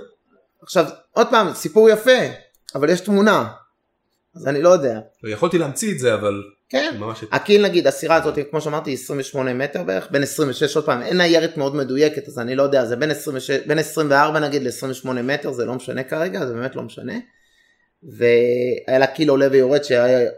עכשיו, 0.62 0.84
עוד 1.10 1.26
פעם, 1.30 1.54
סיפור 1.54 1.88
יפה, 1.90 2.18
אבל 2.74 2.90
יש 2.90 3.00
תמונה, 3.00 3.48
אז 4.36 4.48
אני 4.48 4.62
לא 4.62 4.68
יודע. 4.68 5.00
יכולתי 5.24 5.58
להמציא 5.58 5.92
את 5.92 5.98
זה 5.98 6.14
אבל 6.14 6.42
כן, 6.68 6.94
ממש 6.98 7.24
הקיל 7.32 7.64
נגיד, 7.64 7.86
הסירה 7.86 8.16
הזאת, 8.16 8.38
כמו 8.50 8.60
שאמרתי, 8.60 8.90
היא 8.90 8.98
28 8.98 9.54
מטר 9.54 9.82
בערך, 9.82 10.08
בין 10.10 10.22
26, 10.22 10.76
עוד 10.76 10.86
פעם, 10.86 11.02
אין 11.02 11.16
ניירת 11.16 11.56
מאוד 11.56 11.76
מדויקת, 11.76 12.28
אז 12.28 12.38
אני 12.38 12.54
לא 12.54 12.62
יודע, 12.62 12.84
זה 12.84 12.96
בין, 12.96 13.10
26, 13.10 13.50
בין 13.66 13.78
24 13.78 14.40
נגיד 14.40 14.62
ל-28 14.62 15.08
מטר, 15.08 15.52
זה 15.52 15.64
לא 15.64 15.74
משנה 15.74 16.02
כרגע, 16.02 16.46
זה 16.46 16.54
באמת 16.54 16.76
לא 16.76 16.82
משנה. 16.82 17.14
והיה 18.02 18.98
לה 18.98 19.06
קיל 19.06 19.28
עולה 19.28 19.48
ויורד, 19.50 19.84
שהיה 19.84 20.30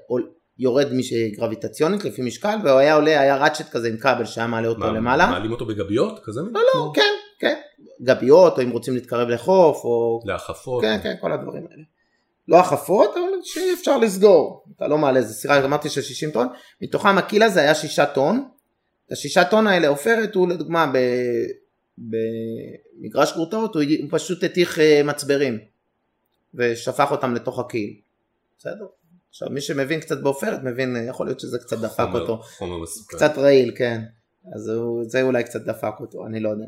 יורד. 0.59 0.87
גרביטציונית 1.37 2.05
לפי 2.05 2.23
משקל, 2.23 2.57
והוא 2.65 2.79
היה 2.79 2.95
עולה, 2.95 3.21
היה 3.21 3.37
ראצ'ט 3.37 3.69
כזה 3.71 3.89
עם 3.89 3.97
כבל 3.97 4.25
שהיה 4.25 4.47
מעלה 4.47 4.69
אותו 4.69 4.81
מה, 4.81 4.93
למעלה. 4.93 5.27
מעלים 5.27 5.53
אותו 5.53 5.67
בגביות 5.67 6.21
כזה 6.25 6.43
מין? 6.43 6.53
לא, 6.53 6.61
לא, 6.75 6.93
כן, 6.95 7.15
כן. 7.39 7.55
גביות, 8.03 8.59
או 8.59 8.63
אם 8.63 8.71
רוצים 8.71 8.95
להתקרב 8.95 9.29
לחוף, 9.29 9.85
או... 9.85 10.21
להחפות. 10.25 10.83
כן, 10.83 10.99
כן, 11.03 11.15
כל 11.21 11.33
הדברים 11.33 11.67
האלה. 11.71 11.83
לא 12.49 12.61
החפות, 12.61 13.11
אבל 13.11 13.39
שאפשר 13.43 13.99
לסגור. 13.99 14.65
אתה 14.77 14.89
לא 14.89 14.99
מעלה 14.99 15.19
איזה 15.19 15.35
סירה, 15.35 15.65
אמרתי 15.65 15.89
של 15.89 16.03
60 16.03 16.31
טון, 16.31 16.49
מתוכם 16.83 17.19
הקיל 17.19 17.43
הזה 17.43 17.61
היה 17.61 17.75
6 17.75 18.01
טון. 18.15 18.49
את 19.07 19.13
השישה 19.13 19.45
טון 19.45 19.67
האלה 19.67 19.89
עופרת 19.89 20.35
הוא 20.35 20.49
לדוגמה 20.49 20.93
ב... 20.95 20.99
במגרש 21.99 23.33
גרוטאות, 23.33 23.75
הוא 23.75 23.85
פשוט 24.11 24.45
התיך 24.45 24.79
אה, 24.79 25.03
מצברים 25.05 25.59
ושפך 26.55 27.11
אותם 27.11 27.35
לתוך 27.35 27.59
הקיל. 27.59 27.95
בסדר? 28.59 28.87
עכשיו 29.35 29.49
מי 29.51 29.61
שמבין 29.61 30.01
קצת 30.01 30.21
בעופרת 30.21 30.63
מבין, 30.63 30.97
יכול 31.09 31.27
להיות 31.27 31.41
שזה 31.41 31.59
קצת 31.59 31.79
דפק 31.79 32.05
חומר- 32.05 32.21
אותו. 32.21 32.43
חומר 32.59 32.79
מסוכן. 32.79 33.17
קצת 33.17 33.39
רעיל, 33.39 33.73
כן. 33.77 34.01
אז 34.55 34.69
הוא, 34.69 35.05
זה 35.09 35.23
אולי 35.23 35.45
קצת 35.45 35.61
דפק 35.61 35.93
אותו, 36.01 36.27
אני 36.27 36.41
לא 36.41 36.49
יודע. 36.49 36.65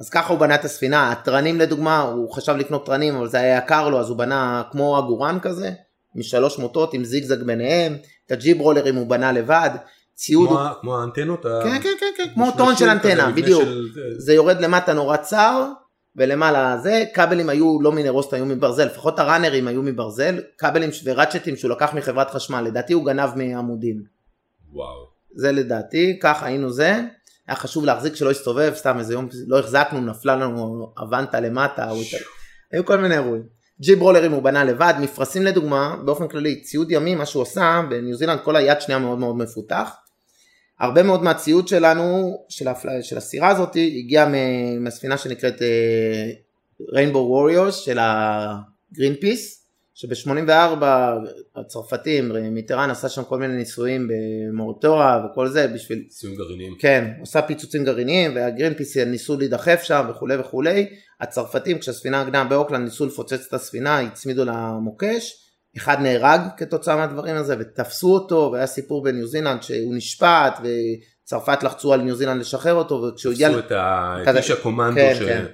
אז 0.00 0.10
ככה 0.10 0.32
הוא 0.32 0.40
בנה 0.40 0.54
את 0.54 0.64
הספינה, 0.64 1.12
התרנים 1.12 1.58
לדוגמה, 1.60 2.00
הוא 2.00 2.32
חשב 2.32 2.52
לקנות 2.56 2.86
תרנים, 2.86 3.14
אבל 3.16 3.28
זה 3.28 3.38
היה 3.40 3.58
יקר 3.58 3.88
לו, 3.88 4.00
אז 4.00 4.08
הוא 4.08 4.18
בנה 4.18 4.62
כמו 4.72 4.96
עגורן 4.98 5.38
כזה, 5.42 5.70
משלוש 6.14 6.58
מוטות 6.58 6.94
עם 6.94 7.04
זיגזג 7.04 7.42
ביניהם, 7.42 7.96
את 8.26 8.32
הג'יב 8.32 8.60
רולרים 8.60 8.94
הוא 8.96 9.06
בנה 9.06 9.32
לבד, 9.32 9.70
ציוד, 10.14 10.48
כמו 10.48 10.58
הוא... 10.60 10.68
כמו 10.80 10.98
האנטנות? 11.00 11.46
ה- 11.46 11.60
כן, 11.64 11.82
כן, 11.82 11.92
כן, 12.00 12.06
כן, 12.16 12.28
כמו 12.34 12.50
טון 12.56 12.76
של 12.76 12.88
אנטנה, 12.88 13.30
בדיוק. 13.30 13.62
של- 13.64 13.86
זה 14.18 14.34
יורד 14.34 14.60
למטה 14.60 14.92
נורא 14.92 15.16
צר, 15.16 15.68
ולמעלה 16.16 16.78
זה, 16.78 17.04
כבלים 17.14 17.48
היו 17.48 17.78
לא 17.82 17.92
מנרוסט, 17.92 18.32
היו 18.32 18.46
מברזל, 18.46 18.84
לפחות 18.84 19.18
הראנרים 19.18 19.68
היו 19.68 19.82
מברזל, 19.82 20.40
כבלים 20.58 20.90
וראצ'טים 21.04 21.56
שהוא 21.56 21.70
לקח 21.70 21.94
מחברת 21.94 22.30
חשמל, 22.30 22.60
לדעתי 22.60 22.92
הוא 22.92 23.06
גנב 23.06 23.30
מעמודים. 23.36 24.02
וואו. 24.72 25.06
זה 25.34 25.52
לדעתי, 25.52 26.18
ככה 26.22 26.46
היינו 26.46 26.70
זה. 26.72 27.00
היה 27.46 27.56
חשוב 27.56 27.84
להחזיק 27.84 28.14
שלא 28.14 28.30
יסתובב, 28.30 28.72
סתם 28.76 28.98
איזה 28.98 29.12
יום 29.14 29.28
לא 29.46 29.58
החזקנו, 29.58 30.00
נפלה 30.00 30.36
לנו 30.36 30.92
אבנטה 31.02 31.40
למטה, 31.40 31.90
הוא 31.90 32.02
התעל- 32.02 32.20
היו 32.72 32.84
כל 32.84 32.96
מיני 32.96 33.14
אירועים. 33.14 33.42
ג'יב 33.80 34.02
רולרים 34.02 34.32
הוא 34.32 34.42
בנה 34.42 34.64
לבד, 34.64 34.94
מפרשים 35.00 35.42
לדוגמה, 35.42 35.96
באופן 36.04 36.28
כללי, 36.28 36.62
ציוד 36.62 36.90
ימי, 36.90 37.14
מה 37.14 37.26
שהוא 37.26 37.42
עשה, 37.42 37.80
בניו 37.90 38.16
זילנד 38.16 38.40
כל 38.40 38.56
היד 38.56 38.80
שנייה 38.80 38.98
מאוד 38.98 39.18
מאוד 39.18 39.36
מפותח. 39.36 39.96
הרבה 40.80 41.02
מאוד 41.02 41.22
מהציוד 41.22 41.68
שלנו, 41.68 42.36
של, 42.48 42.68
הפל... 42.68 43.02
של 43.02 43.16
הסירה 43.16 43.48
הזאת, 43.48 43.76
הגיע 43.76 44.26
מהספינה 44.80 45.18
שנקראת 45.18 45.62
Rainbow 46.92 47.18
uh, 47.18 47.22
Warriors 47.22 47.76
של 47.76 47.98
הגרין 48.00 49.14
פיס, 49.20 49.66
שב-84 49.94 50.84
הצרפתים, 51.56 52.32
מיטרן 52.50 52.90
עשה 52.90 53.08
שם 53.08 53.24
כל 53.24 53.38
מיני 53.38 53.56
ניסויים 53.56 54.08
במורורואה 54.08 55.26
וכל 55.26 55.48
זה 55.48 55.68
בשביל 55.68 56.04
ניסויים 56.10 56.34
גרעיניים. 56.34 56.74
כן, 56.78 57.10
עושה 57.20 57.42
פיצוצים 57.42 57.84
גרעיניים 57.84 58.34
והגרינפיס 58.34 58.96
ניסו 58.96 59.38
להידחף 59.38 59.82
שם 59.82 60.06
וכולי 60.10 60.36
וכולי. 60.36 60.86
הצרפתים 61.20 61.78
כשהספינה 61.78 62.20
עגנה 62.20 62.44
באוקלנד 62.44 62.84
ניסו 62.84 63.06
לפוצץ 63.06 63.46
את 63.48 63.54
הספינה, 63.54 64.00
הצמידו 64.00 64.44
לה 64.44 64.72
מוקש, 64.72 65.45
אחד 65.76 65.96
נהרג 66.00 66.40
כתוצאה 66.56 66.96
מהדברים 66.96 67.36
הזה 67.36 67.56
ותפסו 67.58 68.14
אותו 68.14 68.50
והיה 68.52 68.66
סיפור 68.66 69.02
בניו 69.02 69.26
זילנד 69.26 69.62
שהוא 69.62 69.94
נשפט 69.94 70.58
וצרפת 71.24 71.62
לחצו 71.62 71.92
על 71.92 72.00
ניו 72.00 72.14
זילנד 72.16 72.40
לשחרר 72.40 72.74
אותו 72.74 73.02
וכשהוא 73.02 73.32
הגיע, 73.32 73.48
עשו 73.48 73.58
את 73.58 73.72
ה- 73.72 74.16
את 74.22 74.28
כזה- 74.28 74.38
איש 74.38 74.50
הקומנדו 74.50 74.96
כן, 75.00 75.14
ש- 75.18 75.22
כן. 75.22 75.44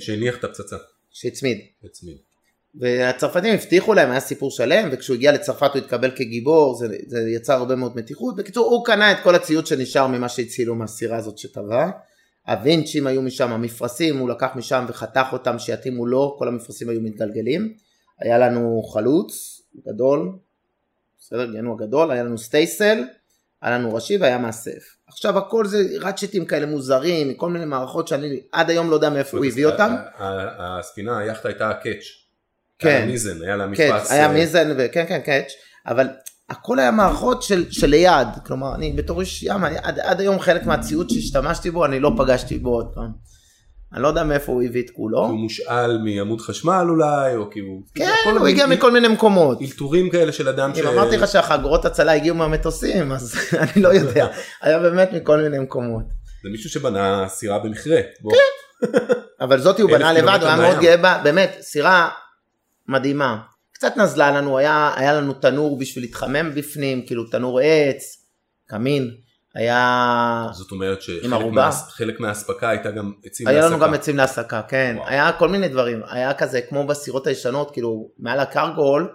שהניח 0.00 0.36
את 0.38 0.44
הפצצה. 0.44 0.76
שהצמיד. 1.10 1.58
הצמיד. 1.84 2.16
והצרפתים 2.80 3.54
הבטיחו 3.54 3.94
להם, 3.94 4.10
היה 4.10 4.20
סיפור 4.20 4.50
שלם, 4.50 4.88
וכשהוא 4.92 5.14
הגיע 5.14 5.32
לצרפת 5.32 5.70
הוא 5.74 5.78
התקבל 5.78 6.10
כגיבור, 6.16 6.74
זה, 6.78 6.86
זה 7.06 7.18
יצר 7.36 7.52
הרבה 7.52 7.76
מאוד 7.76 7.96
מתיחות. 7.96 8.36
בקיצור, 8.36 8.66
הוא 8.70 8.84
קנה 8.84 9.12
את 9.12 9.16
כל 9.22 9.34
הציוד 9.34 9.66
שנשאר 9.66 10.06
ממה 10.06 10.28
שהצילו 10.28 10.74
מהסירה 10.74 11.16
הזאת 11.16 11.38
שטבע. 11.38 11.90
הווינצ'ים 12.46 13.06
היו 13.06 13.22
משם, 13.22 13.52
המפרשים, 13.52 14.18
הוא 14.18 14.28
לקח 14.30 14.48
משם 14.56 14.84
וחתך 14.88 15.26
אותם 15.32 15.58
שיתאימו 15.58 16.06
לו, 16.06 16.36
כל 16.38 16.48
המפרשים 16.48 16.88
היו 16.88 17.00
מתגלגלים. 17.00 17.72
היה 18.20 18.38
לנו 18.38 18.82
חלוץ 18.82 19.60
גדול, 19.86 20.32
בסדר, 21.20 21.52
גנו 21.52 21.74
הגדול, 21.74 22.10
היה 22.10 22.22
לנו 22.22 22.38
סטייסל, 22.38 23.04
היה 23.62 23.78
לנו 23.78 23.94
ראשי 23.94 24.16
והיה 24.16 24.38
מאסף. 24.38 24.96
עכשיו 25.06 25.38
הכל 25.38 25.66
זה 25.66 25.78
ראצ'טים 26.00 26.44
כאלה 26.44 26.66
מוזרים, 26.66 27.28
מכל 27.28 27.50
מיני 27.50 27.64
מערכות 27.64 28.08
שאני 28.08 28.40
עד 28.52 28.70
היום 28.70 28.90
לא 28.90 28.94
יודע 28.94 29.10
מאיפה 29.10 29.36
הוא 29.36 29.46
הביא 29.46 29.66
אותם. 29.66 29.94
הספינה, 30.18 31.18
היאכטה 31.18 31.48
הייתה 31.48 31.70
הקאץ'. 31.70 32.26
כן. 32.78 32.88
היה 32.88 33.06
מיזן, 33.06 33.42
היה 33.42 33.56
לה. 33.56 33.66
כן, 33.74 33.96
היה 34.10 34.26
אה, 34.26 34.32
מיזן, 34.32 34.74
וכן, 34.78 35.04
כן, 35.08 35.20
קאץ', 35.20 35.52
אבל 35.86 36.08
הכל 36.48 36.78
היה 36.78 36.90
מערכות 36.90 37.42
של, 37.42 37.70
של 37.70 37.86
ליד, 37.86 38.28
כלומר, 38.46 38.74
אני 38.74 38.92
בתור 38.92 39.20
איש 39.20 39.42
ים, 39.42 39.64
אני, 39.64 39.76
עד, 39.82 39.98
עד 39.98 40.20
היום 40.20 40.40
חלק 40.40 40.66
מהציוד 40.66 41.10
שהשתמשתי 41.10 41.70
בו, 41.70 41.84
אני 41.84 42.00
לא 42.00 42.12
פגשתי 42.16 42.58
בו 42.58 42.70
עוד 42.70 42.92
פעם. 42.94 43.10
אני 43.92 44.02
לא 44.02 44.08
יודע 44.08 44.24
מאיפה 44.24 44.52
הוא 44.52 44.62
הביא 44.62 44.82
את 44.82 44.90
כולו. 44.90 45.18
הוא 45.18 45.38
מושאל 45.38 45.98
מעמוד 45.98 46.40
חשמל 46.40 46.86
אולי, 46.88 47.36
או 47.36 47.50
כי 47.50 47.60
הוא... 47.60 47.82
כן, 47.94 48.10
הוא 48.38 48.46
הגיע 48.46 48.66
מכל 48.66 48.92
מיני 48.92 49.08
מקומות. 49.08 49.58
אלתורים 49.62 50.10
כאלה 50.10 50.32
של 50.32 50.48
אדם 50.48 50.74
ש... 50.74 50.78
אם 50.78 50.86
אמרתי 50.86 51.16
לך 51.16 51.28
שהחגורות 51.28 51.84
הצלה 51.84 52.12
הגיעו 52.12 52.36
מהמטוסים, 52.36 53.12
אז 53.12 53.34
אני 53.62 53.82
לא 53.82 53.88
יודע. 53.88 54.26
היה 54.62 54.78
באמת 54.78 55.10
מכל 55.12 55.42
מיני 55.42 55.58
מקומות. 55.58 56.04
זה 56.42 56.50
מישהו 56.50 56.70
שבנה 56.70 57.28
סירה 57.28 57.58
במכרה. 57.58 58.00
בוא. 58.20 58.32
אבל 59.40 59.60
זאתי 59.60 59.82
הוא 59.82 59.90
בנה 59.90 60.12
לבד, 60.12 60.38
הוא 60.40 60.48
היה 60.48 60.56
מאוד. 60.56 60.80
גאה 60.80 60.96
בה, 60.96 61.20
באמת, 61.24 61.56
סירה 61.60 62.08
מדהימה. 62.88 63.38
קצת 63.72 63.96
נזלה 63.96 64.30
לנו, 64.30 64.58
היה, 64.58 64.92
היה 64.96 65.12
לנו 65.12 65.32
תנור 65.32 65.78
בשביל 65.78 66.04
להתחמם 66.04 66.54
בפנים, 66.54 67.06
כאילו 67.06 67.24
תנור 67.24 67.60
עץ, 67.60 68.26
קמין, 68.68 69.10
היה, 69.56 70.46
זאת 70.52 70.70
אומרת 70.70 70.98
שחלק 71.02 72.20
מהאספקה 72.20 72.68
הייתה 72.68 72.90
גם 72.90 73.12
עצים 73.24 73.48
היה 73.48 73.60
לנו 73.60 73.70
להסקה. 73.70 73.86
גם 73.86 73.94
עצים 73.94 74.16
להסקה, 74.16 74.62
כן, 74.62 74.94
וואו. 74.98 75.08
היה 75.08 75.32
כל 75.32 75.48
מיני 75.48 75.68
דברים, 75.68 76.00
היה 76.08 76.34
כזה 76.34 76.60
כמו 76.60 76.86
בסירות 76.86 77.26
הישנות, 77.26 77.70
כאילו 77.70 78.08
מעל 78.18 78.40
הקרגול, 78.40 79.08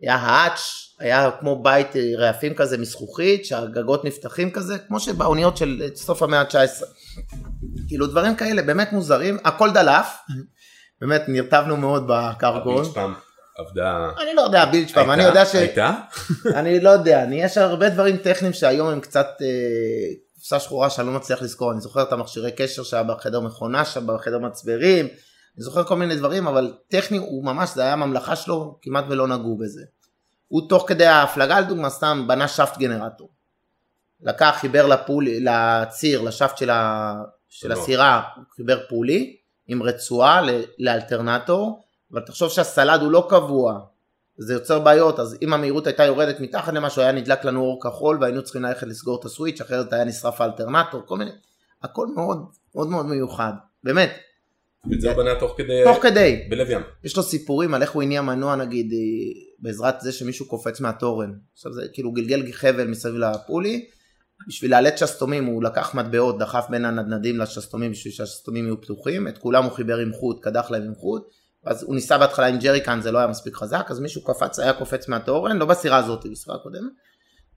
היה 0.00 0.16
האץ', 0.16 0.60
היה 1.00 1.30
כמו 1.40 1.62
בית 1.62 1.96
אה, 1.96 2.02
רעפים 2.18 2.54
כזה 2.54 2.78
מזכוכית, 2.78 3.44
שהגגות 3.44 4.04
נפתחים 4.04 4.50
כזה, 4.50 4.78
כמו 4.78 5.00
שבאוניות 5.00 5.56
של 5.56 5.82
אה, 5.82 5.88
סוף 5.96 6.22
המאה 6.22 6.40
ה-19. 6.40 6.84
כאילו 7.88 8.06
דברים 8.06 8.36
כאלה 8.36 8.62
באמת 8.62 8.92
מוזרים, 8.92 9.36
הכל 9.44 9.70
דלף, 9.70 10.06
באמת 11.00 11.22
נרטבנו 11.28 11.76
מאוד 11.76 12.04
בקרגול. 12.08 12.84
עבדה... 13.58 14.10
אני 14.22 14.34
לא 14.34 14.42
יודע, 14.42 14.64
בילג' 14.64 14.90
פעם, 14.92 15.10
אני? 15.10 15.22
יודע 15.22 15.44
ש... 15.44 15.54
הייתה? 15.54 15.94
אני 16.58 16.80
לא 16.80 16.90
יודע, 16.90 17.22
אני 17.22 17.42
יש 17.42 17.58
הרבה 17.58 17.88
דברים 17.88 18.16
טכניים 18.16 18.52
שהיום 18.52 18.88
הם 18.88 19.00
קצת 19.00 19.26
אה, 19.42 19.46
קופסה 20.34 20.60
שחורה 20.60 20.90
שאני 20.90 21.06
לא 21.06 21.12
מצליח 21.12 21.42
לזכור, 21.42 21.72
אני 21.72 21.80
זוכר 21.80 22.02
את 22.02 22.12
המכשירי 22.12 22.52
קשר 22.52 22.82
שהיה 22.82 23.02
בחדר 23.02 23.40
מכונה 23.40 23.84
שם, 23.84 24.06
בחדר 24.06 24.38
מצברים, 24.38 25.06
אני 25.56 25.64
זוכר 25.64 25.84
כל 25.84 25.96
מיני 25.96 26.16
דברים, 26.16 26.46
אבל 26.46 26.74
טכני 26.88 27.18
הוא 27.18 27.44
ממש, 27.44 27.70
זה 27.74 27.82
היה 27.82 27.92
הממלכה 27.92 28.36
שלו, 28.36 28.78
כמעט 28.82 29.04
ולא 29.08 29.28
נגעו 29.28 29.58
בזה. 29.58 29.82
הוא 30.48 30.68
תוך 30.68 30.84
כדי 30.88 31.06
ההפלגה 31.06 31.60
לדוגמה 31.60 31.90
סתם 31.90 32.24
בנה 32.28 32.48
שפט 32.48 32.78
גנרטור. 32.78 33.30
לקח, 34.20 34.56
חיבר 34.60 34.86
לפול, 34.86 35.26
לציר, 35.28 36.20
לשפט 36.20 36.58
של, 36.58 36.70
ה, 36.70 37.14
של 37.48 37.68
לא. 37.68 37.74
הסירה, 37.74 38.22
חיבר 38.56 38.80
פולי 38.88 39.36
עם 39.66 39.82
רצועה 39.82 40.42
לאלטרנטור, 40.78 41.85
אבל 42.12 42.20
תחשוב 42.20 42.50
שהסלד 42.50 43.00
הוא 43.00 43.10
לא 43.10 43.26
קבוע, 43.30 43.80
זה 44.38 44.54
יוצר 44.54 44.78
בעיות, 44.78 45.20
אז 45.20 45.36
אם 45.42 45.52
המהירות 45.52 45.86
הייתה 45.86 46.04
יורדת 46.04 46.40
מתחת 46.40 46.72
למשהו, 46.72 47.02
היה 47.02 47.12
נדלק 47.12 47.44
לנו 47.44 47.60
אור 47.60 47.80
כחול 47.82 48.18
והיינו 48.20 48.42
צריכים 48.42 48.62
ללכת 48.62 48.86
לסגור 48.86 49.20
את 49.20 49.24
הסוויץ', 49.24 49.60
אחרת 49.60 49.92
היה 49.92 50.04
נשרף 50.04 50.40
האלטרנטור, 50.40 51.02
כל 51.06 51.18
מיני, 51.18 51.30
הכל 51.82 52.06
מאוד 52.14 52.38
מאוד 52.74 52.88
מאוד 52.88 53.06
מיוחד, 53.06 53.52
באמת, 53.84 54.10
ואת 54.90 55.00
זה 55.00 55.10
הוא 55.10 55.16
בנה 55.16 55.40
תוך 55.40 55.54
כדי... 55.56 55.82
תוך 55.84 56.02
כדי, 56.02 56.46
בלב 56.50 56.70
ים. 56.70 56.80
יש 57.04 57.16
לו 57.16 57.22
סיפורים 57.22 57.74
על 57.74 57.82
איך 57.82 57.90
הוא 57.90 58.02
הניע 58.02 58.22
מנוע 58.22 58.56
נגיד 58.56 58.92
אה, 58.92 58.98
בעזרת 59.58 60.00
זה 60.00 60.12
שמישהו 60.12 60.46
קופץ 60.46 60.80
מהתורן, 60.80 61.32
עכשיו 61.52 61.72
זה 61.72 61.82
כאילו 61.92 62.12
גלגל 62.12 62.52
חבל 62.52 62.86
מסביב 62.86 63.14
ל 63.14 63.23
pulley, 63.23 63.86
בשביל 64.48 64.70
לאלץ 64.70 65.00
שסתומים 65.00 65.44
הוא 65.44 65.62
לקח 65.62 65.94
מטבעות, 65.94 66.38
דחף 66.38 66.66
בין 66.70 66.84
הנדנדים 66.84 67.38
לשסתומים 67.38 67.90
בשביל 67.90 68.12
שהשסתומים 68.12 68.64
יהיו 68.64 68.80
פתוחים, 68.80 69.28
את 69.28 69.38
כולם 69.38 69.64
הוא 69.64 69.72
חיבר 69.72 69.96
עם 69.96 70.12
חוט, 70.12 70.42
קדח 70.42 70.70
להם 70.70 70.82
עם 70.82 70.94
חוט, 70.94 71.22
אז 71.66 71.82
הוא 71.82 71.94
ניסה 71.94 72.18
בהתחלה 72.18 72.46
עם 72.46 72.58
ג'ריקן 72.58 73.00
זה 73.00 73.10
לא 73.12 73.18
היה 73.18 73.26
מספיק 73.26 73.56
חזק, 73.56 73.86
אז 73.90 74.00
מישהו 74.00 74.24
קפץ, 74.24 74.58
היה 74.58 74.72
קופץ 74.72 75.08
מהתורן, 75.08 75.56
לא 75.56 75.66
בסירה 75.66 75.96
הזאת, 75.96 76.26
בסירה 76.30 76.56
הקודמת, 76.56 76.92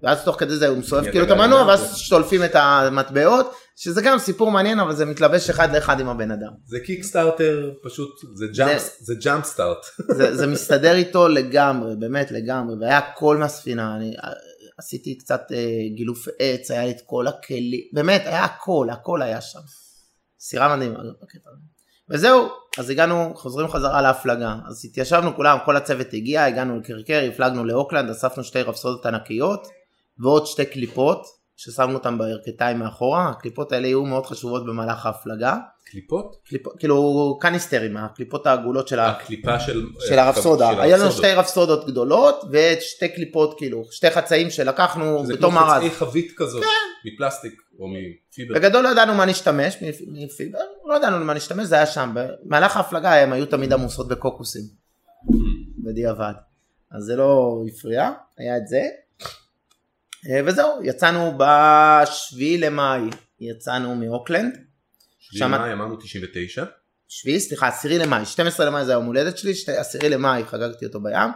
ואז 0.02 0.24
תוך 0.24 0.40
כדי 0.40 0.56
זה 0.56 0.68
הוא 0.68 0.78
מסובב 0.78 1.12
כאילו 1.12 1.26
את 1.26 1.32
המנוע. 1.32 1.66
ואז 1.68 1.98
שולפים 1.98 2.44
את 2.44 2.56
המטבעות, 2.56 3.54
שזה 3.76 4.02
גם 4.02 4.20
סיפור 4.20 4.52
מעניין, 4.52 4.80
אבל 4.80 4.96
זה 4.96 5.06
מתלבש 5.06 5.50
אחד 5.50 5.76
לאחד 5.76 6.00
עם 6.00 6.10
הבן 6.10 6.32
אדם. 6.32 6.52
זה 6.66 6.80
kickstarter 6.80 7.72
פשוט, 7.84 8.10
זה 8.36 8.46
jump- 8.54 9.44
start. 9.44 9.86
זה, 10.18 10.36
זה 10.36 10.48
מסתדר 10.48 10.96
איתו 10.96 11.28
לגמרי, 11.28 11.96
באמת 11.96 12.32
לגמרי, 12.32 12.76
והיה 12.82 12.98
הכל 12.98 13.38
מהספינה, 13.38 13.96
אני 13.96 14.16
עשיתי 14.78 15.18
קצת 15.18 15.42
אה, 15.52 15.58
גילוף 15.96 16.28
עץ, 16.40 16.72
היה 16.72 16.86
לי 16.86 16.92
את 16.92 17.02
כל 17.06 17.28
הכלים, 17.28 17.82
באמת, 17.94 18.22
היה 18.26 18.44
הכל, 18.44 18.88
הכל 18.92 19.22
היה 19.22 19.42
שם. 19.42 19.60
סירה 20.40 20.76
מדהימה. 20.76 21.00
בקטע 21.00 21.50
הזה. 21.50 21.79
וזהו, 22.12 22.48
אז 22.78 22.90
הגענו, 22.90 23.32
חוזרים 23.36 23.68
חזרה 23.68 24.02
להפלגה, 24.02 24.56
אז 24.68 24.86
התיישבנו 24.86 25.36
כולם, 25.36 25.58
כל 25.66 25.76
הצוות 25.76 26.08
הגיע, 26.14 26.44
הגענו 26.44 26.80
לקרי 26.80 27.05
קרי, 27.05 27.30
הפלגנו 27.34 27.66
לאוקלנד, 27.66 28.10
אספנו 28.10 28.44
שתי 28.44 28.62
רפסודות 28.62 29.06
ענקיות, 29.06 29.68
ועוד 30.20 30.46
שתי 30.46 30.66
קליפות, 30.66 31.39
ששמנו 31.62 31.94
אותן 31.94 32.18
בירכתיים 32.18 32.80
מאחורה, 32.80 33.30
הקליפות 33.30 33.72
האלה 33.72 33.88
יהיו 33.88 34.06
מאוד 34.06 34.26
חשובות 34.26 34.66
במהלך 34.66 35.06
ההפלגה, 35.06 35.58
קליפות? 35.86 36.36
קליפות, 36.46 36.74
כאילו 36.80 37.38
קניסטרים, 37.42 37.98
הקליפות 37.98 38.48
העגולות 38.48 38.88
של. 38.88 39.00
הקליפה 39.00 39.60
של... 39.60 39.86
של 40.08 40.20
הרפסודה, 40.20 40.72
של 40.74 40.82
היה 40.82 40.98
לנו. 40.98 41.12
שתי 41.12 41.34
רפסודות 41.34 41.88
גדולות 41.88 42.42
ושתי 42.52 43.10
קליפות 43.10 43.58
כאילו, 43.58 43.84
שתי 43.92 44.10
חצאים 44.10 44.50
שלקקנו 44.50 45.26
זה 45.26 45.34
בתור 45.34 45.52
כמו 45.52 45.60
מארז. 45.60 45.78
חצאי 45.84 45.90
חבית 45.90 46.34
כזאת, 46.38 46.64
מפלסטיק 47.06 47.62
או 47.80 47.88
מפיבר. 47.88 48.56
בגדול 48.56 48.84
לא 48.84 48.90
ידענו 48.90 49.14
מה 49.16 49.26
נשתמש, 49.26 49.76
מפ- 49.82 50.02
מפיבר, 50.08 50.60
לא 50.86 50.96
ידענו 50.96 51.20
למה 51.20 51.34
נשתמש, 51.34 51.66
זה 51.66 51.76
היה 51.76 51.86
שם. 51.86 52.16
במהלך 52.46 52.78
ההפלגה 52.78 53.14
הם 53.16 53.34
היו 53.34 53.46
תמיד 53.46 53.74
עמוסות 53.74 54.08
בקוקוסים, 54.08 54.64
בדיעבד. 55.84 56.34
אז 56.92 57.04
זה 57.04 57.16
לא 57.16 57.62
הפריע, 57.68 58.10
היה 58.38 58.58
את 58.58 58.68
זה. 58.68 58.82
אה, 60.28 60.42
וזהו, 60.46 60.70
יצאנו 60.84 61.38
בשביעי 61.38 62.58
למאי, 62.58 63.02
יצאנו 63.40 63.96
מאוקלנד. 63.96 64.58
שמה 65.20 65.38
שמה- 65.58 65.74
אמרנו 65.74 65.96
99. 65.96 66.64
שביעי, 67.08 67.40
סליחה, 67.40 67.68
עשירי 67.68 67.98
למאי, 67.98 68.26
12 68.26 68.66
למאי 68.66 68.86
זה 68.86 68.92
היום 68.92 69.06
הולדת 69.06 69.38
שלי, 69.38 69.54
עשירי 69.78 70.10
למאי 70.10 70.44
חגגתי 70.46 70.86
אותו 70.86 71.00
בים, 71.04 71.30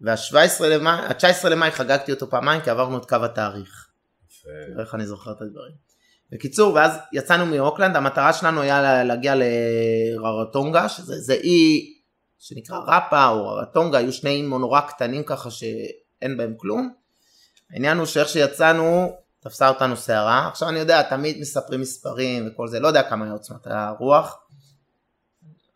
וה-17 0.00 0.34
למאי, 0.66 0.92
ה-19 0.92 1.48
למאי 1.48 1.70
חגגתי 1.70 2.12
אותו 2.12 2.30
פעמיים 2.30 2.60
כי 2.60 2.70
עברנו 2.70 2.98
את 2.98 3.04
קו 3.08 3.16
התאריך. 3.24 3.86
תראה 4.72 4.84
איך 4.84 4.94
אני 4.94 5.06
זוכר 5.06 5.30
את 5.32 5.42
הדברים. 5.42 5.72
בקיצור, 6.32 6.74
ואז 6.74 6.92
יצאנו 7.12 7.46
מאוקלנד, 7.46 7.96
המטרה 7.96 8.32
שלנו 8.32 8.60
היה 8.62 8.82
לה- 8.82 9.04
להגיע 9.04 9.34
לררטונגה, 10.16 10.88
שזה 10.88 11.14
זה 11.18 11.34
אי 11.34 11.92
שנקרא 12.38 12.78
רפה 12.86 13.28
או 13.28 13.48
ררטונגה, 13.48 13.98
היו 13.98 14.12
שני 14.12 14.30
איים 14.30 14.50
נורא 14.50 14.80
קטנים 14.80 15.22
ככה 15.22 15.50
שאין 15.50 16.36
בהם 16.36 16.54
כלום. 16.56 16.92
העניין 17.72 17.98
הוא 17.98 18.06
שאיך 18.06 18.28
שיצאנו, 18.28 19.16
תפסה 19.40 19.68
אותנו 19.68 19.96
סערה. 19.96 20.48
עכשיו 20.48 20.68
אני 20.68 20.78
יודע, 20.78 21.02
תמיד 21.02 21.40
מספרים 21.40 21.80
מספרים 21.80 22.48
וכל 22.48 22.68
זה, 22.68 22.80
לא 22.80 22.88
יודע 22.88 23.02
כמה 23.02 23.24
היה 23.24 23.32
עוצמת 23.34 23.66
הרוח. 23.66 24.38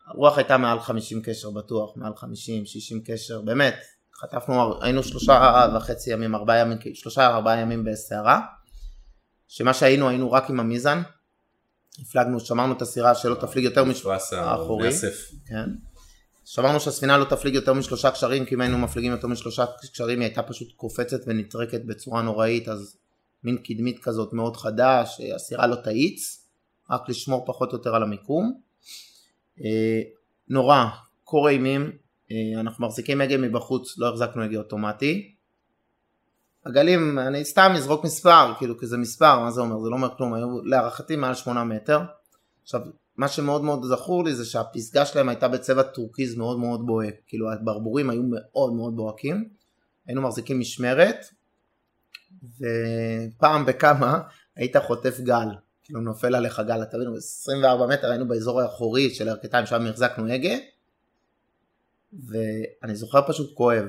הרוח 0.07 0.37
הייתה 0.37 0.57
מעל 0.57 0.79
50 0.79 1.21
קשר 1.21 1.49
בטוח, 1.49 1.91
מעל 1.95 2.15
50, 2.15 2.65
60 2.65 3.01
קשר, 3.05 3.41
באמת. 3.41 3.75
חטפנו, 4.21 4.83
היינו 4.83 5.03
שלושה 5.03 5.67
וחצי 5.75 6.13
ימים, 6.13 6.35
ארבעה 6.35 6.57
ימים, 6.57 6.77
שלושה 6.93 7.27
ארבעה 7.27 7.59
ימים 7.59 7.83
בסערה. 7.83 8.41
שמה 9.47 9.73
שהיינו, 9.73 10.09
היינו 10.09 10.31
רק 10.31 10.49
עם 10.49 10.59
המיזן. 10.59 11.01
הפלגנו, 12.01 12.39
שמרנו 12.39 12.73
את 12.73 12.81
הסירה 12.81 13.15
שלא 13.15 13.35
תפליג 13.35 13.65
יותר 13.65 13.83
מש... 13.83 13.99
מפרס 13.99 14.33
האחורי. 14.33 14.89
כן. 15.47 15.69
שמרנו 16.45 16.79
שהספינה 16.79 17.17
לא 17.17 17.25
תפליג 17.25 17.55
יותר 17.55 17.73
משלושה 17.73 18.11
קשרים, 18.11 18.45
כי 18.45 18.55
אם 18.55 18.61
היינו 18.61 18.77
מפליגים 18.77 19.11
יותר 19.11 19.27
משלושה 19.27 19.65
קשרים 19.91 20.19
היא 20.19 20.27
הייתה 20.27 20.43
פשוט 20.43 20.71
קופצת 20.75 21.19
ונטרקת 21.27 21.81
בצורה 21.85 22.21
נוראית, 22.21 22.67
אז 22.67 22.97
מין 23.43 23.57
קדמית 23.57 23.99
כזאת 24.03 24.33
מאוד 24.33 24.57
חדה, 24.57 25.05
שהסירה 25.05 25.67
לא 25.67 25.75
תאיץ, 25.75 26.47
רק 26.89 27.09
לשמור 27.09 27.45
פחות 27.45 27.71
או 27.71 27.77
יותר 27.77 27.95
על 27.95 28.03
המיקום. 28.03 28.59
אה, 29.61 30.01
נורא, 30.49 30.85
קור 31.23 31.49
אימים, 31.49 31.91
אה, 32.31 32.59
אנחנו 32.59 32.87
מחזיקים 32.87 33.21
הגה 33.21 33.37
מבחוץ, 33.37 33.97
לא 33.97 34.09
החזקנו 34.09 34.43
הגה 34.43 34.57
אוטומטי. 34.57 35.35
הגלים, 36.65 37.19
אני 37.19 37.45
סתם 37.45 37.71
אזרוק 37.75 38.03
מספר, 38.03 38.53
כאילו 38.57 38.77
כי 38.79 38.85
זה 38.85 38.97
מספר, 38.97 39.39
מה 39.39 39.51
זה 39.51 39.61
אומר? 39.61 39.79
זה 39.79 39.89
לא 39.89 39.95
אומר 39.95 40.09
כלום, 40.17 40.33
היו 40.33 40.61
להערכתי 40.63 41.15
מעל 41.15 41.33
8 41.33 41.63
מטר. 41.63 41.99
עכשיו, 42.63 42.81
מה 43.17 43.27
שמאוד 43.27 43.63
מאוד 43.63 43.85
זכור 43.85 44.23
לי 44.23 44.35
זה 44.35 44.45
שהפסגה 44.45 45.05
שלהם 45.05 45.29
הייתה 45.29 45.47
בצבע 45.47 45.83
טורקיז 45.83 46.35
מאוד 46.35 46.59
מאוד 46.59 46.85
בוהק, 46.85 47.15
כאילו 47.27 47.51
הכרבולות 47.51 48.09
היו 48.09 48.21
מאוד 48.23 48.73
מאוד 48.73 48.95
בוהקים, 48.95 49.49
היינו 50.07 50.21
מחזיקים 50.21 50.59
משמרת, 50.59 51.25
ופעם 52.59 53.65
בכמה 53.65 54.19
היית 54.55 54.77
חוטף 54.77 55.19
גל, 55.19 55.47
כאילו 55.83 56.01
נופל 56.01 56.35
עליך 56.35 56.61
גל, 56.67 56.83
אתה 56.83 56.97
מבין, 56.97 57.13
24 57.17 57.87
מטר 57.87 58.09
היינו 58.09 58.27
באזור 58.27 58.61
האחורי 58.61 59.09
של 59.09 59.27
הירכתיים, 59.27 59.65
שם 59.65 59.85
החזקנו 59.85 60.33
הגה, 60.33 60.55
ואני 62.27 62.95
זוכר 62.95 63.27
פשוט 63.27 63.55
כואב, 63.55 63.85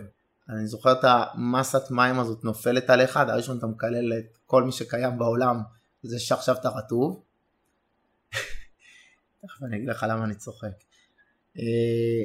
אני 0.48 0.66
זוכר 0.66 0.92
את 0.92 1.04
המסת 1.04 1.90
מים 1.90 2.20
הזאת 2.20 2.44
נופלת 2.44 2.90
עליך, 2.90 3.20
דבר 3.26 3.36
ראשון 3.36 3.58
אתה 3.58 3.66
מקלל 3.66 4.12
את 4.18 4.38
כל 4.46 4.64
מי 4.64 4.72
שקיים 4.72 5.18
בעולם, 5.18 5.60
זה 6.02 6.18
שעכשיו 6.18 6.54
אתה 6.54 6.68
רטוב. 6.68 7.22
תכף 9.46 9.62
אני 9.62 9.76
אגיד 9.76 9.88
לך 9.88 10.06
למה 10.08 10.24
אני 10.24 10.34
צוחק. 10.34 10.68
אה, 11.58 12.22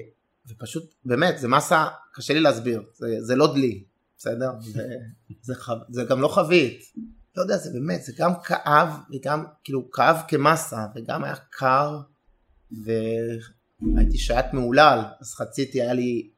ופשוט, 0.47 0.95
באמת, 1.05 1.39
זה 1.39 1.47
מסה, 1.47 1.87
קשה 2.13 2.33
לי 2.33 2.39
להסביר, 2.39 2.83
זה, 2.93 3.17
זה 3.19 3.35
לא 3.35 3.53
דלי, 3.53 3.83
בסדר? 4.17 4.51
זה, 4.61 4.87
זה, 5.41 5.55
חו... 5.55 5.73
זה 5.89 6.03
גם 6.03 6.21
לא 6.21 6.27
חבית. 6.27 6.93
לא 7.37 7.41
יודע, 7.41 7.57
זה 7.57 7.69
באמת, 7.73 8.03
זה 8.03 8.13
גם 8.17 8.31
כאב, 8.43 8.89
וגם, 9.13 9.45
כאילו, 9.63 9.91
כאב 9.91 10.17
כמסה, 10.27 10.85
וגם 10.95 11.23
היה 11.23 11.35
קר, 11.49 11.99
והייתי 12.71 14.17
שייט 14.17 14.45
מהולל, 14.53 14.99
אז 15.21 15.33
חציתי, 15.33 15.81
היה 15.81 15.93
לי 15.93 16.29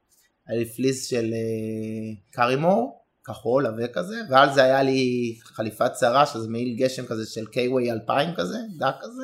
היה 0.47 0.59
לי 0.59 0.65
פליס 0.65 1.09
של 1.09 1.33
אה, 1.33 2.21
Karrimor, 2.31 3.03
כחול, 3.23 3.65
עבה 3.65 3.87
כזה, 3.87 4.15
ועל 4.29 4.53
זה 4.53 4.63
היה 4.63 4.83
לי 4.83 5.39
חליפת 5.43 5.91
סערה, 5.99 6.25
שזה 6.25 6.47
מעיל 6.47 6.75
גשם 6.77 7.05
כזה 7.05 7.25
של 7.25 7.45
K-Way 7.45 7.91
2000 7.91 8.35
כזה, 8.35 8.57
דק 8.77 8.95
כזה. 9.01 9.23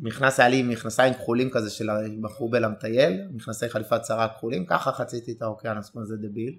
מכנס 0.00 0.40
היה 0.40 0.48
לי 0.48 0.62
מכנסיים 0.62 1.14
כחולים 1.14 1.50
כזה 1.50 1.70
של 1.70 1.88
בחור 2.20 2.50
בלמטייל, 2.50 3.20
מכנסי 3.30 3.68
חליפת 3.68 4.04
סערה 4.04 4.28
כחולים, 4.28 4.66
ככה 4.66 4.92
חציתי 4.92 5.32
את 5.32 5.42
האוקיינוס 5.42 5.90
כמו 5.90 6.00
איזה 6.00 6.16
דביל. 6.16 6.54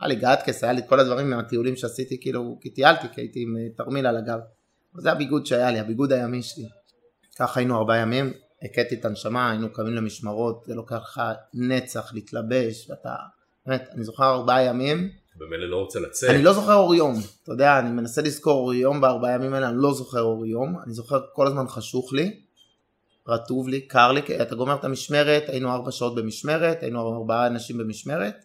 היה 0.00 0.08
לי 0.08 0.16
גאטקס, 0.16 0.64
היה 0.64 0.72
לי 0.72 0.80
את 0.80 0.88
כל 0.88 1.00
הדברים 1.00 1.30
מהטיולים 1.30 1.76
שעשיתי, 1.76 2.20
כאילו, 2.20 2.58
כי 2.60 2.70
טיילתי, 2.70 3.06
כי 3.14 3.20
הייתי 3.20 3.42
עם 3.42 3.56
אה, 3.56 3.62
תרמיל 3.76 4.06
על 4.06 4.16
הגב. 4.16 4.38
זה 4.98 5.12
הביגוד 5.12 5.46
שהיה 5.46 5.70
לי, 5.70 5.80
הביגוד 5.80 6.12
הימי 6.12 6.42
שלי. 6.42 6.68
ככה 7.38 7.60
היינו 7.60 7.78
ארבעה 7.78 7.96
ימים, 7.96 8.32
הכיתי 8.62 8.94
את 8.94 9.04
הנשמה, 9.04 9.50
היינו 9.50 9.72
קמים 9.72 9.94
למשמרות, 9.94 10.64
זה 10.66 10.74
לוקח 10.74 10.96
לך 11.02 11.22
נצח 11.54 12.14
להתלבש, 12.14 12.90
ואתה, 12.90 13.14
באמת, 13.66 13.88
אני 13.94 14.04
זוכר 14.04 14.24
ארבעה 14.24 14.62
ימים. 14.62 15.08
במילא 15.36 15.70
לא 15.70 15.76
רוצה 15.76 16.00
לצאת. 16.00 16.30
אני 16.30 16.42
לא 16.42 16.52
זוכר 16.52 16.74
אור 16.74 16.94
יום, 16.94 17.14
אתה 17.42 17.52
יודע, 17.52 17.78
אני 17.78 17.90
מנסה 17.90 18.22
לזכור 18.22 18.54
אור 18.54 18.74
יום 18.74 19.00
בארבעה 19.00 19.32
ימים 19.34 19.54
האלה, 19.54 19.68
אני 19.68 19.76
לא 19.78 19.94
זוכר 19.94 20.20
אור 20.20 20.46
יום, 20.46 20.78
אני 20.86 20.94
זוכר 20.94 21.20
כל 21.32 21.46
הזמן 21.46 21.68
חשוך 21.68 22.12
לי, 22.12 22.40
רטוב 23.28 23.68
לי, 23.68 23.80
קר 23.80 24.12
לי, 24.12 24.20
אתה 24.42 24.54
גומר 24.54 24.74
את 24.74 24.84
המשמרת, 24.84 25.42
היינו 25.48 25.72
ארבע 25.72 25.90
שעות 25.90 26.14
במשמרת, 26.14 26.82
היינו 26.82 27.16
ארבעה 27.16 27.46
אנשים 27.46 27.78
במשמרת, 27.78 28.44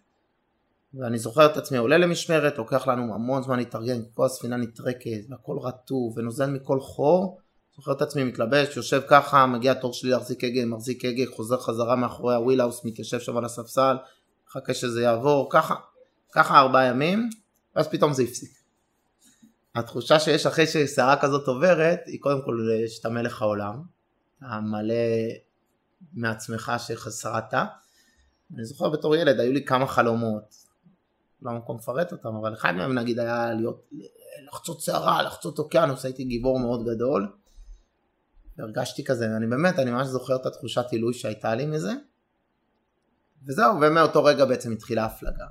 ואני 0.93 1.19
זוכר 1.19 1.45
את 1.45 1.57
עצמי 1.57 1.77
עולה 1.77 1.97
למשמרת, 1.97 2.57
לוקח 2.57 2.87
לנו 2.87 3.15
המון 3.15 3.43
זמן 3.43 3.57
להתארגן, 3.57 4.01
כל 4.13 4.25
הספינה 4.25 4.57
נטרקת, 4.57 5.21
והכל 5.29 5.57
רטוב, 5.61 6.17
ונוזל 6.17 6.49
מכל 6.49 6.79
חור, 6.79 7.39
זוכר 7.75 7.91
את 7.91 8.01
עצמי 8.01 8.23
מתלבש, 8.23 8.77
יושב 8.77 9.01
ככה, 9.07 9.45
מגיע 9.45 9.71
התור 9.71 9.93
שלי 9.93 10.09
להחזיק 10.09 10.43
הגה, 10.43 10.65
מחזיק 10.65 11.05
הגה, 11.05 11.23
חוזר 11.35 11.59
חזרה 11.59 11.95
מאחורי 11.95 12.35
הווילהאוס, 12.35 12.85
מתיישב 12.85 13.19
שם 13.19 13.37
על 13.37 13.45
הספסל, 13.45 13.97
מחכה 14.47 14.73
שזה 14.73 15.01
יעבור, 15.01 15.47
ככה, 15.51 15.75
ככה 16.31 16.59
ארבעה 16.59 16.85
ימים, 16.85 17.29
ואז 17.75 17.87
פתאום 17.87 18.13
זה 18.13 18.23
הפסיק. 18.23 18.51
התחושה 19.75 20.19
שיש 20.19 20.45
אחרי 20.45 20.67
שסערה 20.67 21.21
כזאת 21.21 21.47
עוברת, 21.47 21.99
היא 22.05 22.19
קודם 22.19 22.41
כל 22.45 22.57
שאתה 22.87 23.09
מלך 23.09 23.41
העולם, 23.41 23.96
אתה 24.37 24.59
מלא 24.61 24.93
מעצמך 26.13 26.71
ששרדת. 26.77 27.53
אני 28.55 28.65
זוכר 28.65 28.89
בתור 28.89 29.15
ילד, 29.15 29.39
היו 29.39 29.53
לי 29.53 29.65
כמה 29.65 29.87
חלומות, 29.87 30.55
לא 31.41 31.51
מקום 31.51 31.77
לפרט 31.77 32.11
אותם, 32.11 32.35
אבל 32.35 32.53
אחד 32.53 32.71
מהם 32.71 32.93
נגיד 32.93 33.19
היה 33.19 33.53
להיות, 33.53 33.89
לחצות 34.47 34.81
שערה, 34.81 35.23
לחצות 35.23 35.59
אוקיינוס, 35.59 36.05
הייתי 36.05 36.23
גיבור 36.23 36.59
מאוד 36.59 36.85
גדול. 36.85 37.31
והרגשתי 38.57 39.03
כזה, 39.03 39.37
אני 39.37 39.47
באמת, 39.47 39.79
אני 39.79 39.91
ממש 39.91 40.07
זוכר 40.07 40.35
את 40.35 40.45
התחושת 40.45 40.85
עילוי 40.91 41.13
שהייתה 41.13 41.55
לי 41.55 41.65
מזה. 41.65 41.91
וזהו, 43.47 43.81
ומאותו 43.81 44.23
רגע 44.23 44.45
בעצם 44.45 44.71
התחילה 44.71 45.05
הפלגה, 45.05 45.45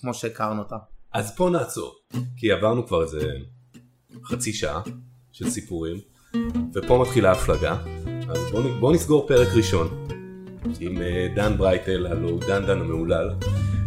כמו 0.00 0.14
שהכרנו 0.14 0.62
אותה. 0.62 0.76
אז 1.12 1.36
פה 1.36 1.50
נעצור, 1.52 1.94
כי 2.36 2.52
עברנו 2.52 2.86
כבר 2.86 3.02
איזה 3.02 3.20
חצי 4.24 4.52
שעה 4.52 4.82
של 5.32 5.50
סיפורים, 5.50 6.00
ופה 6.74 6.98
מתחילה 7.02 7.32
הפלגה, 7.32 7.76
אז 8.28 8.38
בואו 8.50 8.62
בוא 8.80 8.92
נסגור 8.92 9.26
פרק 9.28 9.48
ראשון 9.54 10.06
עם 10.80 11.02
אה, 11.02 11.26
דן 11.34 11.56
ברייטל, 11.56 12.06
הלו 12.06 12.38
דן 12.38 12.66
דן 12.66 12.80
המהולל, 12.80 13.30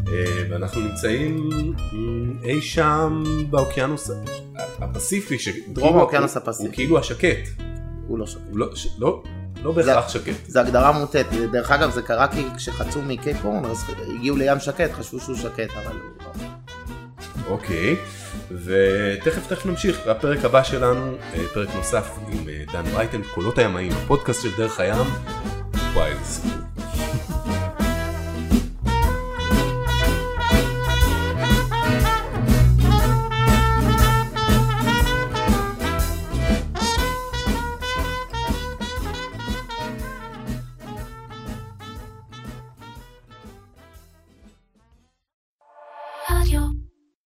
אה, 0.08 0.44
ואנחנו 0.50 0.82
נמצאים 0.82 1.50
אה, 1.76 2.50
אי 2.50 2.62
שם 2.62 3.24
באוקיינוס 3.50 4.12
הפסיפי, 4.80 5.38
דרום 5.68 5.98
האוקיינוס 5.98 6.38
הפסיפי, 6.38 6.68
הוא 6.68 6.76
כאילו 6.76 7.00
השקט. 7.00 7.50
הוא 8.08 8.20
לא 8.20 8.26
שקט. 8.26 8.42
הוא 8.50 8.58
לא, 8.60 8.76
ש... 8.76 8.88
לא, 9.00 9.24
לא 9.64 9.72
בהכרח 9.72 10.10
שקט. 10.10 10.34
זה 10.48 10.62
הגדרה 10.62 10.92
מוטעית, 10.92 11.28
דרך 11.52 11.72
אגב 11.72 11.92
זה 11.92 12.02
קרה 12.02 12.28
כי 12.28 12.46
כשחצו 12.58 13.02
מקייפ 13.02 13.38
הורן 13.44 13.66
אז 13.66 13.84
הגיעו 14.16 14.38
לים 14.38 14.60
שקט, 14.60 14.92
חשבו 14.92 15.20
שהוא 15.20 15.36
שקט, 15.36 15.70
אבל 15.76 15.96
לא. 15.96 17.56
ותכף 18.52 19.48
תכף 19.48 19.66
נמשיך, 19.66 20.08
הפרק 20.08 20.46
הבא 20.46 20.64
שלנו, 20.64 21.16
אה, 21.34 21.48
פרק 21.54 21.76
נוסף 21.76 22.10
עם 22.32 22.50
אה, 22.50 22.64
דן 22.74 22.84
ברייטל, 22.84 23.22
קולות 23.34 23.58
הימאים, 23.58 23.92
הפודקאסט 23.92 24.44
של 24.44 24.58
דרך 24.58 24.80
הים, 24.80 25.08
וואי 25.94 26.12
איזה 26.12 26.26
סיפור. 26.26 26.69